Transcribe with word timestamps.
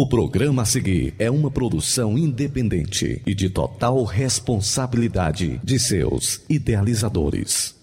O 0.00 0.06
programa 0.06 0.62
a 0.62 0.64
seguir 0.64 1.14
é 1.18 1.30
uma 1.30 1.50
produção 1.50 2.16
independente 2.16 3.20
e 3.26 3.34
de 3.34 3.50
total 3.50 4.02
responsabilidade 4.02 5.60
de 5.62 5.78
seus 5.78 6.40
idealizadores. 6.48 7.76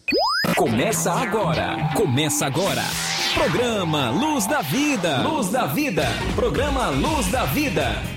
Começa 0.56 1.14
agora! 1.14 1.94
Começa 1.96 2.48
agora! 2.48 2.82
Programa 3.36 4.10
Luz 4.10 4.48
da 4.48 4.64
Vida! 4.64 5.22
Luz 5.22 5.50
da 5.50 5.68
Vida! 5.68 6.08
Programa 6.36 6.90
Luz 6.90 7.28
da 7.28 7.46
Vida! 7.46 8.17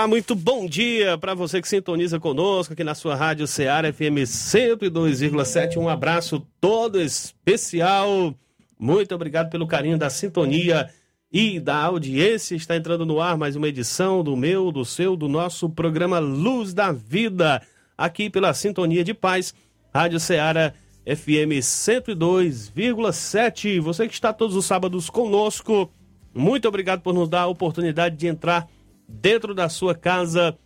Olá, 0.00 0.08
muito 0.08 0.34
bom 0.34 0.66
dia 0.66 1.18
para 1.18 1.34
você 1.34 1.60
que 1.60 1.68
sintoniza 1.68 2.18
conosco 2.18 2.72
aqui 2.72 2.82
na 2.82 2.94
sua 2.94 3.14
rádio 3.14 3.46
Ceará 3.46 3.92
FM 3.92 4.24
102,7. 4.24 5.76
Um 5.76 5.90
abraço 5.90 6.40
todo 6.58 6.98
especial. 6.98 8.34
Muito 8.78 9.14
obrigado 9.14 9.50
pelo 9.50 9.66
carinho 9.66 9.98
da 9.98 10.08
sintonia 10.08 10.88
e 11.30 11.60
da 11.60 11.76
audiência. 11.76 12.56
Está 12.56 12.76
entrando 12.76 13.04
no 13.04 13.20
ar 13.20 13.36
mais 13.36 13.56
uma 13.56 13.68
edição 13.68 14.24
do 14.24 14.34
meu, 14.34 14.72
do 14.72 14.86
seu, 14.86 15.14
do 15.14 15.28
nosso 15.28 15.68
programa 15.68 16.18
Luz 16.18 16.72
da 16.72 16.92
Vida, 16.92 17.60
aqui 17.94 18.30
pela 18.30 18.54
Sintonia 18.54 19.04
de 19.04 19.12
Paz, 19.12 19.52
Rádio 19.92 20.18
Ceará 20.18 20.72
FM 21.04 21.60
102,7. 21.60 23.78
Você 23.80 24.08
que 24.08 24.14
está 24.14 24.32
todos 24.32 24.56
os 24.56 24.64
sábados 24.64 25.10
conosco, 25.10 25.92
muito 26.34 26.66
obrigado 26.66 27.02
por 27.02 27.12
nos 27.12 27.28
dar 27.28 27.42
a 27.42 27.48
oportunidade 27.48 28.16
de 28.16 28.28
entrar 28.28 28.66
dentro 29.10 29.54
da 29.54 29.68
sua 29.68 29.94
casa 29.94 30.56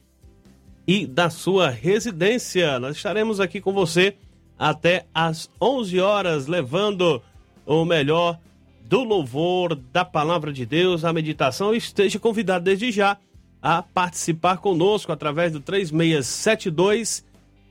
e 0.86 1.06
da 1.06 1.30
sua 1.30 1.70
residência. 1.70 2.78
Nós 2.78 2.96
estaremos 2.96 3.40
aqui 3.40 3.60
com 3.60 3.72
você 3.72 4.16
até 4.58 5.06
às 5.14 5.50
11 5.60 6.00
horas, 6.00 6.46
levando 6.46 7.22
o 7.66 7.84
melhor 7.84 8.38
do 8.84 9.02
louvor, 9.02 9.74
da 9.74 10.04
palavra 10.04 10.52
de 10.52 10.66
Deus, 10.66 11.04
a 11.04 11.12
meditação. 11.12 11.74
Esteja 11.74 12.18
convidado 12.18 12.64
desde 12.64 12.92
já 12.92 13.16
a 13.62 13.82
participar 13.82 14.58
conosco 14.58 15.10
através 15.10 15.52
do 15.52 15.60
3672 15.60 17.24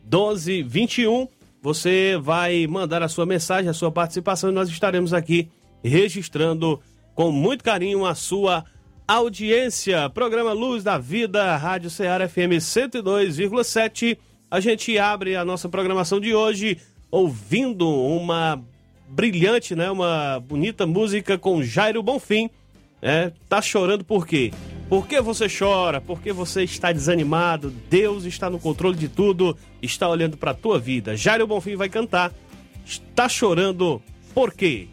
1221. 0.04 1.28
Você 1.62 2.18
vai 2.20 2.68
mandar 2.68 3.04
a 3.04 3.08
sua 3.08 3.26
mensagem, 3.26 3.70
a 3.70 3.74
sua 3.74 3.92
participação 3.92 4.50
e 4.50 4.54
nós 4.54 4.68
estaremos 4.70 5.14
aqui 5.14 5.50
registrando 5.84 6.82
com 7.14 7.32
muito 7.32 7.64
carinho 7.64 8.06
a 8.06 8.16
sua 8.16 8.66
audiência. 9.08 10.10
Programa 10.10 10.54
Luz 10.54 10.84
da 10.84 10.98
Vida, 10.98 11.56
Rádio 11.58 11.90
Ceará 11.90 12.28
FM 12.28 12.60
102,7. 12.60 14.18
A 14.50 14.60
gente 14.60 14.98
abre 14.98 15.36
a 15.36 15.44
nossa 15.44 15.68
programação 15.68 16.20
de 16.20 16.34
hoje 16.34 16.78
ouvindo 17.12 17.88
uma 17.88 18.62
brilhante, 19.08 19.76
né, 19.76 19.92
uma 19.92 20.40
bonita 20.40 20.86
música 20.88 21.38
com 21.38 21.64
Jairo 21.64 22.02
Bonfim. 22.02 22.50
É, 23.02 23.32
tá 23.50 23.62
chorando 23.62 24.06
por 24.06 24.26
quê? 24.26 24.52
Por 24.88 25.08
que 25.08 25.20
você 25.20 25.48
chora? 25.50 26.00
Por 26.00 26.22
que 26.22 26.32
você 26.32 26.64
está 26.64 26.92
desanimado? 26.92 27.74
Deus 27.90 28.24
está 28.26 28.50
no 28.50 28.60
controle 28.60 28.98
de 28.98 29.10
tudo, 29.10 29.58
está 29.82 30.08
olhando 30.08 30.38
para 30.38 30.52
a 30.52 30.56
tua 30.56 30.80
vida. 30.80 31.16
Jairo 31.18 31.46
Bonfim 31.46 31.76
vai 31.76 31.90
cantar. 31.90 32.32
Está 32.86 33.28
chorando 33.28 34.02
por 34.34 34.54
quê? 34.54 34.88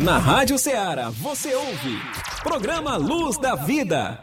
Na 0.00 0.18
Rádio 0.18 0.58
Ceará, 0.58 1.10
você 1.10 1.54
ouve 1.54 1.98
Programa 2.42 2.96
Luz 2.96 3.36
da 3.36 3.54
Vida. 3.54 4.18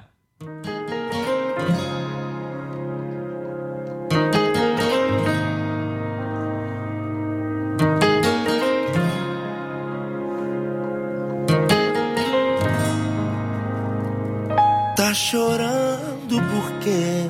Tá 14.95 15.13
chorando 15.13 16.41
porque 16.51 17.29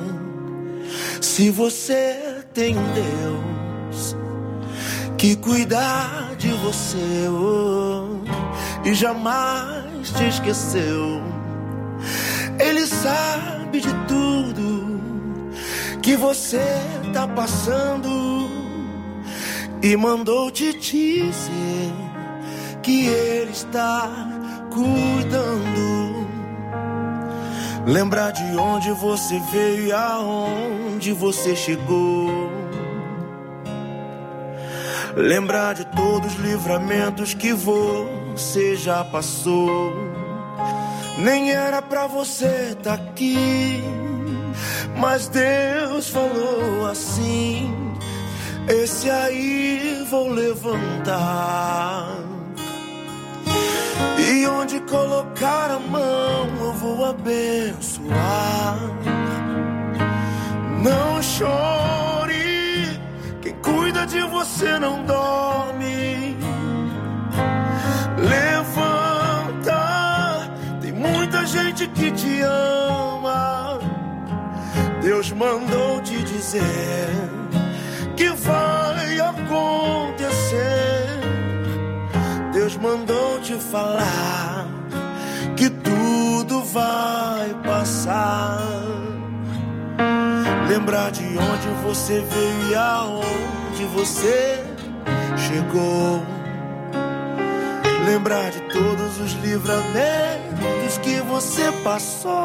se 1.20 1.50
você 1.50 2.44
tem 2.52 2.76
um 2.76 2.92
Deus 2.92 4.16
que 5.16 5.36
cuidar 5.36 6.29
de 6.40 6.48
você 6.52 7.28
oh, 7.28 8.16
e 8.82 8.94
jamais 8.94 10.10
te 10.10 10.26
esqueceu. 10.26 11.22
Ele 12.58 12.86
sabe 12.86 13.80
de 13.80 13.92
tudo 14.08 15.00
que 16.02 16.16
você 16.16 16.64
tá 17.12 17.28
passando 17.28 18.48
e 19.82 19.94
mandou 19.96 20.50
te 20.50 20.72
dizer 20.72 21.92
que 22.82 23.06
ele 23.06 23.50
está 23.50 24.10
cuidando. 24.72 26.26
Lembrar 27.86 28.30
de 28.30 28.56
onde 28.56 28.90
você 28.92 29.38
veio 29.52 29.88
e 29.88 29.92
aonde 29.92 31.12
você 31.12 31.54
chegou. 31.54 32.39
Lembrar 35.20 35.74
de 35.74 35.84
todos 35.84 36.32
os 36.32 36.40
livramentos 36.40 37.34
que 37.34 37.52
você 37.52 38.74
já 38.74 39.04
passou. 39.04 39.92
Nem 41.18 41.52
era 41.52 41.82
pra 41.82 42.06
você 42.06 42.74
tá 42.82 42.94
aqui, 42.94 43.82
mas 44.96 45.28
Deus 45.28 46.08
falou 46.08 46.86
assim: 46.86 47.70
Esse 48.66 49.10
aí 49.10 50.06
vou 50.10 50.28
levantar. 50.30 52.16
E 54.18 54.46
onde 54.46 54.80
colocar 54.80 55.70
a 55.70 55.78
mão 55.78 56.48
eu 56.60 56.72
vou 56.72 57.04
abençoar. 57.04 58.78
Não 60.82 61.22
chore, 61.22 62.49
cuida 63.62 64.06
de 64.06 64.20
você 64.22 64.78
não 64.78 65.04
dorme. 65.04 66.36
Levanta, 68.18 69.80
tem 70.80 70.92
muita 70.92 71.46
gente 71.46 71.86
que 71.88 72.10
te 72.12 72.40
ama. 72.42 73.78
Deus 75.02 75.32
mandou 75.32 76.00
te 76.02 76.22
dizer 76.22 77.08
que 78.16 78.28
vai 78.30 79.20
acontecer. 79.20 80.60
Deus 82.52 82.76
mandou 82.76 83.40
te 83.40 83.54
falar 83.54 84.66
que 85.56 85.70
tudo 85.70 86.62
vai 86.64 87.54
passar. 87.64 88.60
Lembrar 90.70 91.10
de 91.10 91.24
onde 91.24 91.68
você 91.82 92.20
veio 92.20 92.70
e 92.70 92.74
aonde 92.76 93.84
você 93.92 94.64
chegou. 95.36 96.22
Lembrar 98.06 98.52
de 98.52 98.60
todos 98.72 99.18
os 99.18 99.32
livramentos 99.42 100.98
que 101.02 101.20
você 101.22 101.72
passou. 101.82 102.44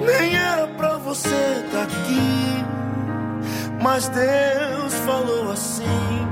Nem 0.00 0.34
era 0.34 0.66
pra 0.66 0.96
você 0.96 1.62
estar 1.66 1.82
aqui, 1.82 2.64
mas 3.82 4.08
Deus 4.08 4.94
falou 5.04 5.52
assim 5.52 6.22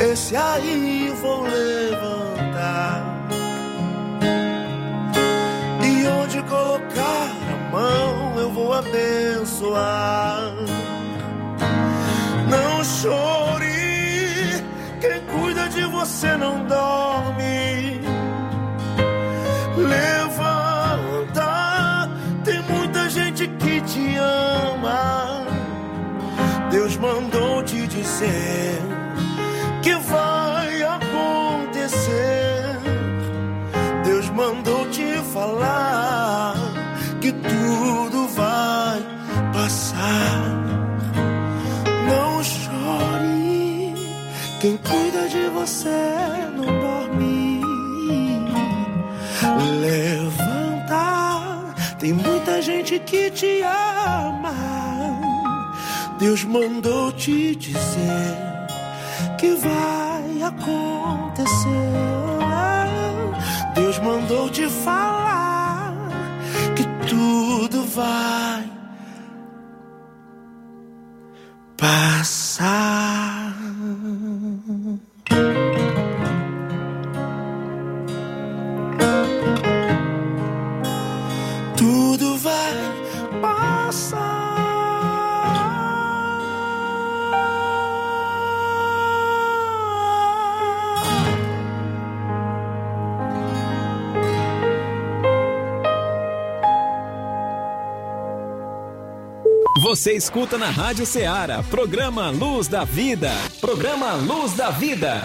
esse 0.00 0.34
aí 0.36 1.14
vou 1.22 1.42
levantar. 1.42 3.04
E 5.80 6.06
onde 6.08 6.42
colocar 6.42 7.43
mão 7.74 8.38
eu 8.38 8.50
vou 8.50 8.72
abençoar. 8.72 10.54
Não 12.48 12.84
chore, 12.84 14.62
quem 15.00 15.20
cuida 15.32 15.68
de 15.68 15.84
você 15.86 16.36
não 16.36 16.64
dorme. 16.66 18.00
Levanta, 19.94 21.50
tem 22.44 22.60
muita 22.62 23.10
gente 23.10 23.48
que 23.48 23.80
te 23.80 24.16
ama. 24.16 25.46
Deus 26.70 26.96
mandou 26.96 27.62
te 27.64 27.86
dizer 27.86 28.93
você 45.66 45.88
não 46.54 46.66
dorme. 46.66 47.62
Levanta, 49.80 50.94
tem 51.98 52.12
muita 52.12 52.60
gente 52.60 52.98
que 52.98 53.30
te 53.30 53.62
ama. 53.62 54.52
Deus 56.18 56.44
mandou 56.44 57.10
te 57.12 57.56
dizer 57.56 58.36
que 59.38 59.54
vai 59.54 60.42
acontecer. 60.42 61.54
Deus 63.74 63.98
mandou 64.00 64.50
te 64.50 64.68
falar 64.68 65.94
que 66.76 66.84
tudo 67.08 67.84
vai 67.84 68.73
Você 100.04 100.12
escuta 100.12 100.58
na 100.58 100.68
Rádio 100.68 101.06
Ceará, 101.06 101.62
programa 101.62 102.28
Luz 102.28 102.68
da 102.68 102.84
Vida. 102.84 103.30
Programa 103.58 104.12
Luz 104.12 104.52
da 104.52 104.68
Vida. 104.68 105.22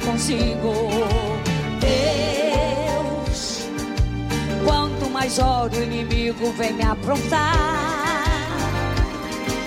Consigo. 0.00 0.72
Deus, 1.80 3.68
quanto 4.64 5.10
mais 5.10 5.38
oro, 5.38 5.76
o 5.76 5.82
inimigo 5.82 6.52
vem 6.52 6.72
me 6.72 6.84
aprontar. 6.84 8.24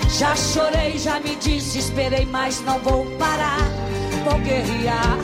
Já 0.08 0.36
chorei, 0.36 0.98
já 0.98 1.18
me 1.20 1.34
desesperei, 1.36 2.24
mas 2.26 2.60
não 2.60 2.78
vou 2.78 3.04
parar, 3.18 3.68
vou 4.24 4.38
guerrear. 4.40 5.18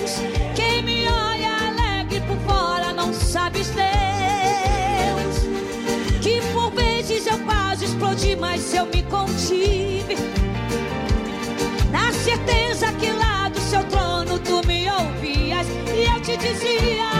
Deus, 0.00 0.12
quem 0.54 0.82
me 0.82 1.08
olha 1.08 1.48
alegre 1.68 2.20
por 2.20 2.36
fora 2.48 2.92
não 2.92 3.12
sabes, 3.12 3.68
Deus, 3.70 3.80
que 6.20 6.40
por 6.52 6.70
vezes 6.70 7.26
eu 7.26 7.38
quase 7.40 7.86
explodi, 7.86 8.36
mas 8.36 8.72
eu 8.72 8.86
me 8.86 9.02
contive. 9.04 9.99
Te 16.30 16.36
dizia: 16.36 17.10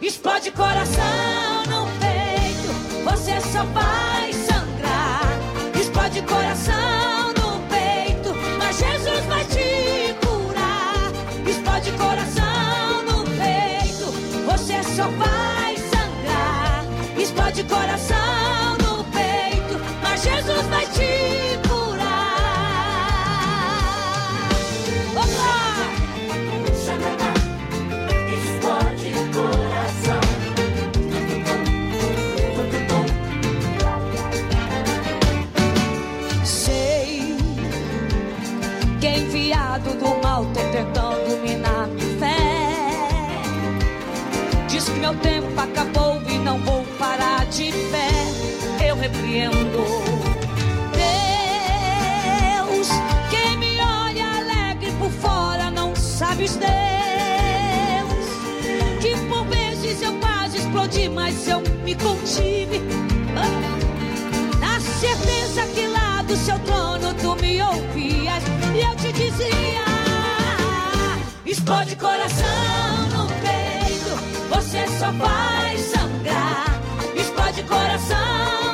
explode 0.00 0.50
coração 0.52 1.64
no 1.68 1.86
peito, 2.00 2.72
você 3.04 3.40
só 3.40 3.64
vai 3.64 4.32
sangrar. 4.32 5.38
Explode 5.78 6.22
coração 6.22 7.28
no 7.36 7.60
peito, 7.68 8.34
mas 8.58 8.78
Jesus 8.78 9.24
vai 9.26 9.44
te 9.44 10.14
curar. 10.24 11.12
Explode 11.46 11.92
coração 11.92 13.02
no 13.08 13.24
peito, 13.24 14.06
você 14.46 14.82
só 14.94 15.08
vai 15.08 15.76
sangrar. 15.76 16.84
Explode 17.18 17.64
coração 17.64 18.69
Deus, 52.62 52.88
quem 53.30 53.56
me 53.58 53.80
olha 53.80 54.26
alegre 54.38 54.90
por 54.98 55.10
fora 55.10 55.70
não 55.70 55.94
sabes 55.94 56.56
Deus. 56.56 56.70
Que 59.00 59.16
por 59.28 59.44
vezes 59.46 60.02
eu 60.02 60.12
quase 60.14 60.58
explodi, 60.58 61.08
mas 61.08 61.46
eu 61.48 61.60
me 61.84 61.94
contive. 61.94 62.80
Ah 63.36 63.70
na 64.60 64.78
certeza 64.78 65.62
que 65.74 65.86
lá 65.86 66.22
do 66.22 66.36
seu 66.36 66.58
trono 66.60 67.14
tu 67.14 67.34
me 67.42 67.62
ouvias 67.62 68.42
e 68.74 68.80
eu 68.80 68.94
te 68.96 69.12
dizia: 69.12 69.84
explode 71.46 71.96
coração 71.96 73.08
no 73.12 73.26
peito, 73.26 74.16
você 74.48 74.86
só 74.98 75.10
vai 75.12 75.76
sangrar. 75.78 76.80
Explode 77.16 77.62
coração 77.64 78.69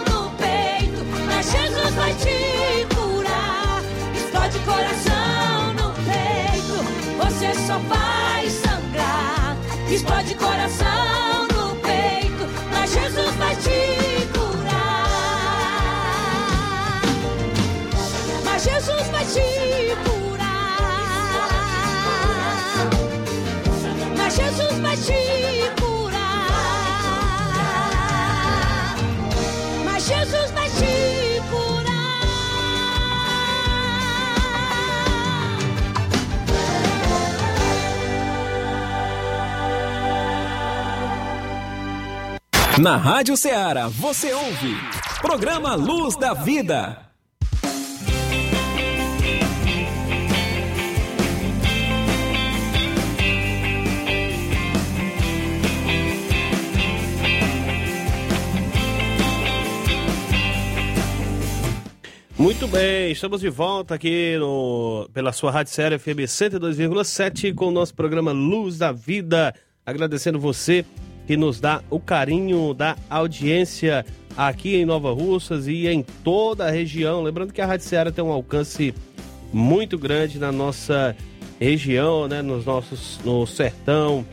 Jesus 1.51 1.95
vai 1.95 2.13
te 2.15 2.87
curar. 2.95 3.81
Explode 4.15 4.59
coração 4.61 5.75
no 5.75 5.93
peito, 6.05 6.77
você 7.17 7.55
só 7.67 7.79
vai 7.79 8.51
sangrar. 8.51 9.57
Explode 9.89 10.35
coração 10.35 11.47
no 11.55 11.77
peito, 11.77 12.47
mas 12.73 12.93
Jesus 12.93 13.35
vai 13.37 13.55
te 13.57 14.27
curar. 14.37 15.03
Mas 18.45 18.63
Jesus 18.65 19.07
vai 19.09 19.25
te 19.25 19.97
curar. 20.05 20.87
Mas 24.17 24.35
Jesus 24.37 24.79
vai 24.81 24.97
te 24.97 25.13
curar. 25.13 25.46
Na 42.79 42.99
Rádio 42.99 43.39
Ceará, 43.39 43.89
você 43.89 44.35
ouve. 44.35 44.77
Programa 45.23 45.75
Luz 45.75 46.15
da 46.15 46.35
Vida. 46.35 46.99
Muito 62.37 62.69
bem, 62.69 63.11
estamos 63.11 63.41
de 63.41 63.49
volta 63.49 63.95
aqui 63.95 64.37
no, 64.39 65.09
pela 65.15 65.33
sua 65.33 65.51
Rádio 65.51 65.73
Série 65.73 65.99
FM 65.99 66.27
102,7 66.27 67.55
com 67.55 67.69
o 67.69 67.71
nosso 67.71 67.95
programa 67.95 68.33
Luz 68.33 68.77
da 68.77 68.93
Vida. 68.93 69.55
Agradecendo 69.87 70.39
você 70.39 70.85
que 71.27 71.37
nos 71.37 71.61
dá 71.61 71.83
o 71.91 71.99
carinho 71.99 72.73
da 72.73 72.97
audiência 73.11 74.07
aqui 74.37 74.77
em 74.77 74.85
Nova 74.85 75.13
Russas 75.13 75.67
e 75.67 75.89
em 75.89 76.05
toda 76.23 76.67
a 76.67 76.71
região. 76.71 77.21
Lembrando 77.23 77.53
que 77.53 77.61
a 77.61 77.67
Rádio 77.67 77.87
Ceará 77.87 78.13
tem 78.13 78.23
um 78.23 78.31
alcance 78.31 78.95
muito 79.53 79.99
grande 79.99 80.39
na 80.39 80.53
nossa 80.53 81.17
região, 81.59 82.29
né? 82.29 82.41
Nos 82.43 82.65
nossos, 82.65 83.19
no 83.25 83.45
sertão, 83.47 84.25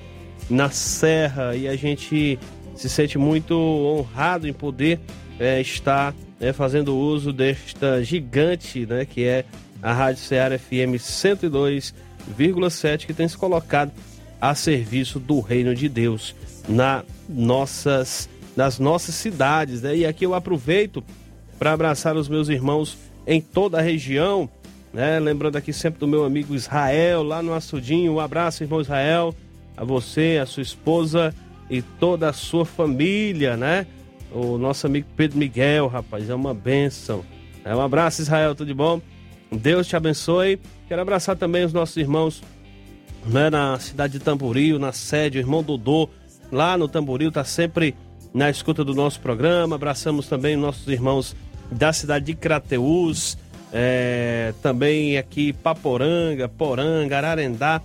na 0.49 0.69
serra 0.69 1.55
e 1.55 1.67
a 1.67 1.75
gente 1.75 2.37
se 2.75 2.89
sente 2.89 3.17
muito 3.17 3.55
honrado 3.55 4.47
em 4.47 4.53
poder 4.53 4.99
é, 5.39 5.59
estar 5.61 6.13
né, 6.39 6.53
fazendo 6.53 6.95
uso 6.95 7.33
desta 7.33 8.03
gigante, 8.03 8.85
né? 8.85 9.03
Que 9.05 9.23
é 9.23 9.45
a 9.81 9.91
Rádio 9.93 10.21
Ceará 10.21 10.59
FM 10.59 10.99
102,7 10.99 13.05
que 13.05 13.13
tem 13.13 13.27
se 13.27 13.37
colocado 13.37 13.91
a 14.39 14.53
serviço 14.53 15.19
do 15.19 15.39
reino 15.39 15.73
de 15.73 15.89
Deus 15.89 16.35
na 16.67 17.03
nossas, 17.27 18.29
nas 18.55 18.79
nossas 18.79 19.15
cidades. 19.15 19.81
Né? 19.81 19.97
E 19.97 20.05
aqui 20.05 20.25
eu 20.25 20.33
aproveito 20.33 21.03
para 21.59 21.73
abraçar 21.73 22.15
os 22.15 22.27
meus 22.27 22.49
irmãos 22.49 22.97
em 23.25 23.41
toda 23.41 23.79
a 23.79 23.81
região. 23.81 24.49
Né? 24.93 25.19
Lembrando 25.19 25.55
aqui 25.55 25.73
sempre 25.73 25.99
do 25.99 26.07
meu 26.07 26.23
amigo 26.23 26.55
Israel, 26.55 27.23
lá 27.23 27.41
no 27.41 27.53
Açudinho. 27.53 28.13
Um 28.13 28.19
abraço, 28.19 28.63
irmão 28.63 28.81
Israel, 28.81 29.33
a 29.75 29.83
você, 29.83 30.39
a 30.41 30.45
sua 30.45 30.63
esposa 30.63 31.33
e 31.69 31.81
toda 31.81 32.29
a 32.29 32.33
sua 32.33 32.65
família, 32.65 33.57
né? 33.57 33.87
O 34.31 34.57
nosso 34.57 34.85
amigo 34.85 35.07
Pedro 35.15 35.37
Miguel, 35.37 35.87
rapaz, 35.87 36.29
é 36.29 36.35
uma 36.35 36.53
benção. 36.53 37.23
É 37.63 37.75
um 37.75 37.81
abraço, 37.81 38.21
Israel, 38.21 38.53
tudo 38.53 38.67
de 38.67 38.73
bom? 38.73 39.01
Deus 39.51 39.87
te 39.87 39.95
abençoe. 39.95 40.59
Quero 40.87 41.01
abraçar 41.01 41.35
também 41.35 41.63
os 41.63 41.71
nossos 41.71 41.95
irmãos 41.97 42.41
né, 43.25 43.49
na 43.49 43.79
cidade 43.79 44.13
de 44.13 44.19
Tamboril, 44.19 44.79
na 44.79 44.91
sede, 44.91 45.37
o 45.37 45.39
irmão 45.39 45.63
Dodô, 45.63 46.09
lá 46.51 46.77
no 46.77 46.87
Tamboril, 46.87 47.31
tá 47.31 47.43
sempre 47.43 47.95
na 48.33 48.49
escuta 48.49 48.83
do 48.83 48.93
nosso 48.93 49.19
programa. 49.19 49.75
Abraçamos 49.75 50.27
também 50.27 50.55
nossos 50.55 50.87
irmãos 50.87 51.35
da 51.71 51.93
cidade 51.93 52.25
de 52.25 52.35
Crateús, 52.35 53.37
é, 53.71 54.53
também 54.61 55.17
aqui 55.17 55.53
Paporanga, 55.53 56.47
Poranga, 56.47 57.17
Ararendá, 57.17 57.81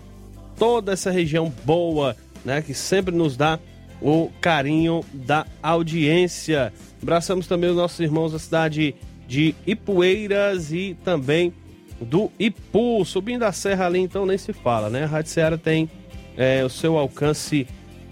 toda 0.58 0.92
essa 0.92 1.10
região 1.10 1.52
boa, 1.64 2.16
né, 2.44 2.60
que 2.60 2.74
sempre 2.74 3.14
nos 3.14 3.36
dá 3.36 3.58
o 4.00 4.30
carinho 4.40 5.04
da 5.12 5.46
audiência. 5.62 6.72
Abraçamos 7.02 7.46
também 7.46 7.70
os 7.70 7.76
nossos 7.76 8.00
irmãos 8.00 8.32
da 8.32 8.38
cidade 8.38 8.94
de 9.26 9.54
Ipueiras 9.66 10.72
e 10.72 10.96
também 11.04 11.52
do 12.00 12.30
Ipu, 12.38 13.04
subindo 13.04 13.42
a 13.42 13.52
serra 13.52 13.86
ali, 13.86 13.98
então 13.98 14.24
nem 14.24 14.38
se 14.38 14.52
fala, 14.52 14.88
né? 14.88 15.04
A 15.04 15.06
Rádio 15.06 15.32
Ceará 15.32 15.58
tem 15.58 15.90
é, 16.36 16.64
o 16.64 16.68
seu 16.68 16.96
alcance 16.96 17.66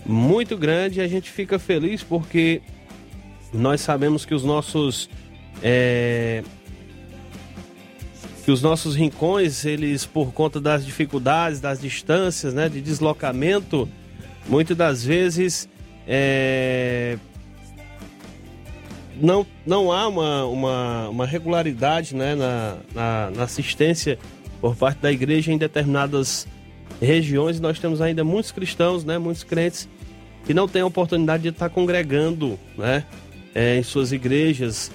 muito 0.06 0.56
grande 0.56 1.00
e 1.00 1.02
a 1.02 1.08
gente 1.08 1.30
fica 1.30 1.58
feliz 1.58 2.02
porque 2.02 2.62
nós 3.52 3.80
sabemos 3.80 4.24
que 4.24 4.34
os 4.34 4.44
nossos 4.44 5.08
é, 5.62 6.42
que 8.44 8.52
os 8.52 8.62
nossos 8.62 8.94
rincões, 8.94 9.64
eles 9.64 10.06
por 10.06 10.32
conta 10.32 10.60
das 10.60 10.86
dificuldades, 10.86 11.60
das 11.60 11.80
distâncias, 11.80 12.54
né, 12.54 12.68
de 12.68 12.80
deslocamento, 12.80 13.88
muitas 14.48 14.76
das 14.76 15.04
vezes 15.04 15.68
é, 16.06 17.18
não, 19.20 19.44
não 19.66 19.90
há 19.90 20.06
uma, 20.06 20.44
uma, 20.44 21.08
uma 21.08 21.26
regularidade 21.26 22.14
né, 22.14 22.34
na, 22.34 22.76
na, 22.94 23.30
na, 23.34 23.42
assistência 23.42 24.18
por 24.60 24.76
parte 24.76 24.98
da 24.98 25.10
igreja 25.10 25.52
em 25.52 25.58
determinadas 25.58 26.46
regiões. 27.00 27.58
Nós 27.58 27.78
temos 27.78 28.00
ainda 28.00 28.22
muitos 28.22 28.52
cristãos, 28.52 29.04
né, 29.04 29.18
muitos 29.18 29.42
crentes, 29.42 29.88
que 30.46 30.54
não 30.54 30.68
têm 30.68 30.82
a 30.82 30.86
oportunidade 30.86 31.42
de 31.42 31.48
estar 31.50 31.68
congregando 31.68 32.58
né, 32.76 33.04
é, 33.54 33.76
em 33.76 33.82
suas 33.82 34.12
igrejas 34.12 34.90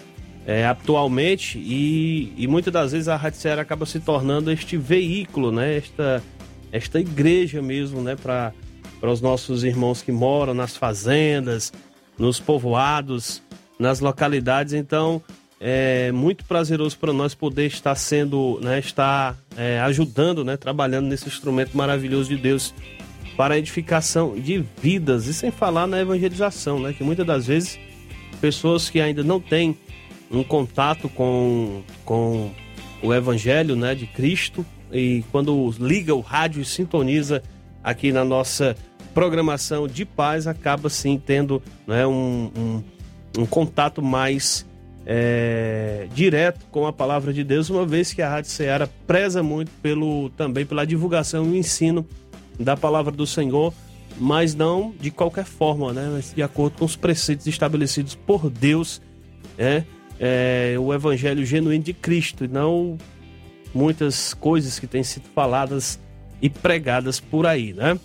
é, 0.46 0.66
atualmente 0.66 1.60
e, 1.60 2.34
e 2.38 2.48
muitas 2.48 2.74
das 2.74 2.92
vezes 2.94 3.08
a 3.08 3.16
Rádio 3.16 3.40
Ceará 3.40 3.62
acaba 3.62 3.86
se 3.86 4.00
tornando 4.00 4.52
este 4.52 4.78
veículo, 4.78 5.52
né, 5.52 5.78
esta, 5.78 6.24
esta 6.72 7.00
igreja 7.00 7.62
mesmo 7.62 8.02
né, 8.02 8.16
para 8.16 8.54
os 9.02 9.22
nossos 9.22 9.64
irmãos 9.64 10.02
que 10.02 10.12
moram 10.12 10.54
nas 10.54 10.76
fazendas, 10.76 11.72
nos 12.18 12.40
povoados 12.40 13.44
nas 13.82 14.00
localidades. 14.00 14.74
Então, 14.74 15.22
é 15.60 16.12
muito 16.12 16.46
prazeroso 16.46 16.98
para 16.98 17.12
nós 17.12 17.36
poder 17.36 17.66
estar 17.66 17.96
sendo, 17.96 18.60
né, 18.62 18.80
estar 18.80 19.36
é, 19.58 19.80
ajudando, 19.82 20.46
né, 20.46 20.56
trabalhando 20.56 21.08
nesse 21.08 21.28
instrumento 21.28 21.76
maravilhoso 21.76 22.30
de 22.30 22.38
Deus 22.38 22.74
para 23.42 23.56
a 23.56 23.58
edificação 23.58 24.36
de 24.36 24.64
vidas 24.80 25.26
e 25.26 25.34
sem 25.34 25.50
falar 25.50 25.88
na 25.88 26.00
evangelização, 26.00 26.80
né, 26.80 26.94
que 26.94 27.04
muitas 27.04 27.26
das 27.26 27.48
vezes 27.48 27.80
pessoas 28.40 28.88
que 28.88 29.02
ainda 29.02 29.24
não 29.24 29.40
têm 29.40 29.76
um 30.30 30.44
contato 30.44 31.10
com, 31.10 31.82
com 32.06 32.52
o 33.02 33.12
evangelho, 33.12 33.76
né, 33.76 33.96
de 33.96 34.06
Cristo 34.06 34.64
e 34.94 35.24
quando 35.32 35.74
liga 35.80 36.14
o 36.14 36.20
rádio 36.20 36.62
e 36.62 36.66
sintoniza 36.66 37.42
aqui 37.84 38.12
na 38.12 38.24
nossa 38.24 38.78
programação 39.12 39.88
de 39.88 40.06
paz 40.06 40.46
acaba 40.46 40.88
sim 40.88 41.18
tendo 41.18 41.64
né, 41.88 42.06
um, 42.06 42.52
um 42.56 42.84
um 43.40 43.46
contato 43.48 44.04
mais 44.04 44.68
é, 45.04 46.08
direto 46.14 46.66
com 46.70 46.86
a 46.86 46.94
palavra 46.94 47.34
de 47.34 47.44
Deus, 47.44 47.72
uma 47.72 47.88
vez 47.88 48.14
que 48.14 48.22
a 48.22 48.30
Rádio 48.30 48.52
Ceará 48.52 48.88
preza 49.08 49.42
muito 49.42 49.72
pelo, 49.82 50.30
também 50.32 50.64
pela 50.64 50.86
divulgação 50.86 51.46
e 51.46 51.50
o 51.50 51.56
ensino 51.56 52.06
da 52.64 52.78
palavra 52.78 53.12
do 53.12 53.26
Senhor, 53.26 53.74
mas 54.18 54.54
não 54.56 54.94
de 55.00 55.12
qualquer 55.12 55.46
forma, 55.46 55.94
né? 55.94 56.10
Mas 56.14 56.34
de 56.34 56.44
acordo 56.44 56.78
com 56.78 56.86
os 56.86 56.96
preceitos 56.96 57.48
estabelecidos 57.48 58.16
por 58.16 58.50
Deus, 58.50 59.02
é, 59.58 59.84
é 60.20 60.76
o 60.80 60.94
evangelho 60.94 61.46
genuíno 61.46 61.84
de 61.84 61.94
Cristo, 61.94 62.46
e 62.46 62.48
não 62.48 62.98
muitas 63.74 64.34
coisas 64.34 64.80
que 64.80 64.88
têm 64.88 65.04
sido 65.04 65.26
faladas 65.34 66.00
e 66.42 66.50
pregadas 66.50 67.20
por 67.20 67.46
aí, 67.46 67.74
né? 67.74 67.98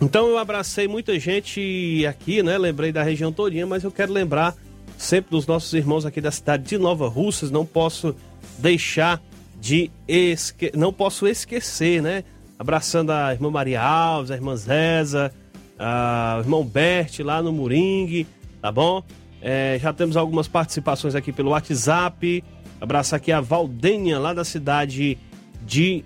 Então 0.00 0.28
eu 0.28 0.38
abracei 0.38 0.88
muita 0.88 1.18
gente 1.18 2.04
aqui, 2.08 2.42
né? 2.42 2.58
Lembrei 2.58 2.92
da 2.92 3.02
região 3.02 3.32
todinha, 3.32 3.66
mas 3.66 3.84
eu 3.84 3.90
quero 3.90 4.12
lembrar 4.12 4.54
sempre 4.98 5.30
dos 5.30 5.46
nossos 5.46 5.72
irmãos 5.72 6.04
aqui 6.04 6.20
da 6.20 6.30
cidade 6.30 6.64
de 6.64 6.78
Nova 6.78 7.08
Russas. 7.08 7.50
Não 7.50 7.64
posso 7.64 8.14
deixar 8.58 9.22
de 9.60 9.90
esque... 10.08 10.72
não 10.74 10.92
posso 10.92 11.26
esquecer, 11.26 12.02
né? 12.02 12.24
Abraçando 12.62 13.10
a 13.10 13.32
irmã 13.32 13.50
Maria 13.50 13.82
Alves, 13.82 14.30
a 14.30 14.34
irmã 14.34 14.56
Zeza, 14.56 15.32
a... 15.78 16.36
o 16.38 16.40
irmão 16.40 16.64
Bert 16.64 17.20
lá 17.20 17.42
no 17.42 17.52
Moringue, 17.52 18.26
tá 18.60 18.70
bom? 18.70 19.02
É, 19.40 19.78
já 19.82 19.92
temos 19.92 20.16
algumas 20.16 20.46
participações 20.46 21.14
aqui 21.14 21.32
pelo 21.32 21.50
WhatsApp. 21.50 22.42
Abraço 22.80 23.14
aqui 23.16 23.32
a 23.32 23.40
Valdenha, 23.40 24.18
lá 24.18 24.32
da 24.32 24.44
cidade 24.44 25.18
de 25.62 26.04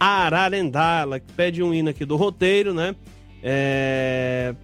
Ararendá, 0.00 1.00
ela 1.02 1.20
pede 1.36 1.62
um 1.62 1.72
hino 1.72 1.90
aqui 1.90 2.04
do 2.04 2.16
roteiro, 2.16 2.74
né? 2.74 2.96
é, 3.42 4.54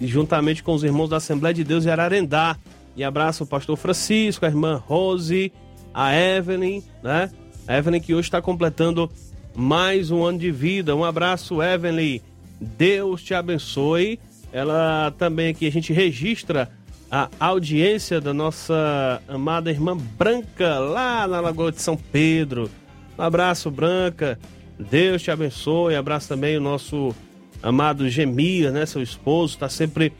juntamente 0.00 0.62
com 0.62 0.74
os 0.74 0.84
irmãos 0.84 1.08
da 1.08 1.16
Assembleia 1.16 1.54
de 1.54 1.64
Deus 1.64 1.84
de 1.84 1.90
Ararendá. 1.90 2.56
E 2.94 3.02
abraço 3.02 3.44
o 3.44 3.46
pastor 3.46 3.76
Francisco, 3.76 4.44
a 4.44 4.48
irmã 4.48 4.76
Rose, 4.76 5.50
a 5.94 6.14
Evelyn, 6.14 6.82
né? 7.02 7.30
A 7.66 7.78
Evelyn 7.78 8.00
que 8.00 8.12
hoje 8.12 8.28
está 8.28 8.42
completando 8.42 9.10
mais 9.54 10.10
um 10.10 10.24
ano 10.24 10.38
de 10.38 10.50
vida. 10.50 10.94
Um 10.94 11.04
abraço, 11.04 11.62
Evelyn. 11.62 12.20
Deus 12.60 13.22
te 13.22 13.34
abençoe. 13.34 14.18
Ela 14.52 15.12
também 15.18 15.48
aqui, 15.48 15.66
a 15.66 15.72
gente 15.72 15.92
registra 15.92 16.70
a 17.10 17.28
audiência 17.38 18.20
da 18.20 18.32
nossa 18.32 19.20
amada 19.28 19.70
irmã 19.70 19.96
Branca, 19.96 20.78
lá 20.78 21.26
na 21.26 21.40
Lagoa 21.40 21.72
de 21.72 21.80
São 21.82 21.96
Pedro. 21.96 22.70
Um 23.18 23.22
abraço, 23.22 23.70
Branca. 23.70 24.38
Deus 24.78 25.22
te 25.22 25.30
abençoe. 25.30 25.94
Abraço 25.94 26.28
também 26.28 26.56
o 26.56 26.60
nosso 26.60 27.14
amado 27.62 28.08
Gemia, 28.08 28.70
né, 28.70 28.84
seu 28.84 29.02
esposo, 29.02 29.54
está 29.54 29.68
sempre 29.68 30.12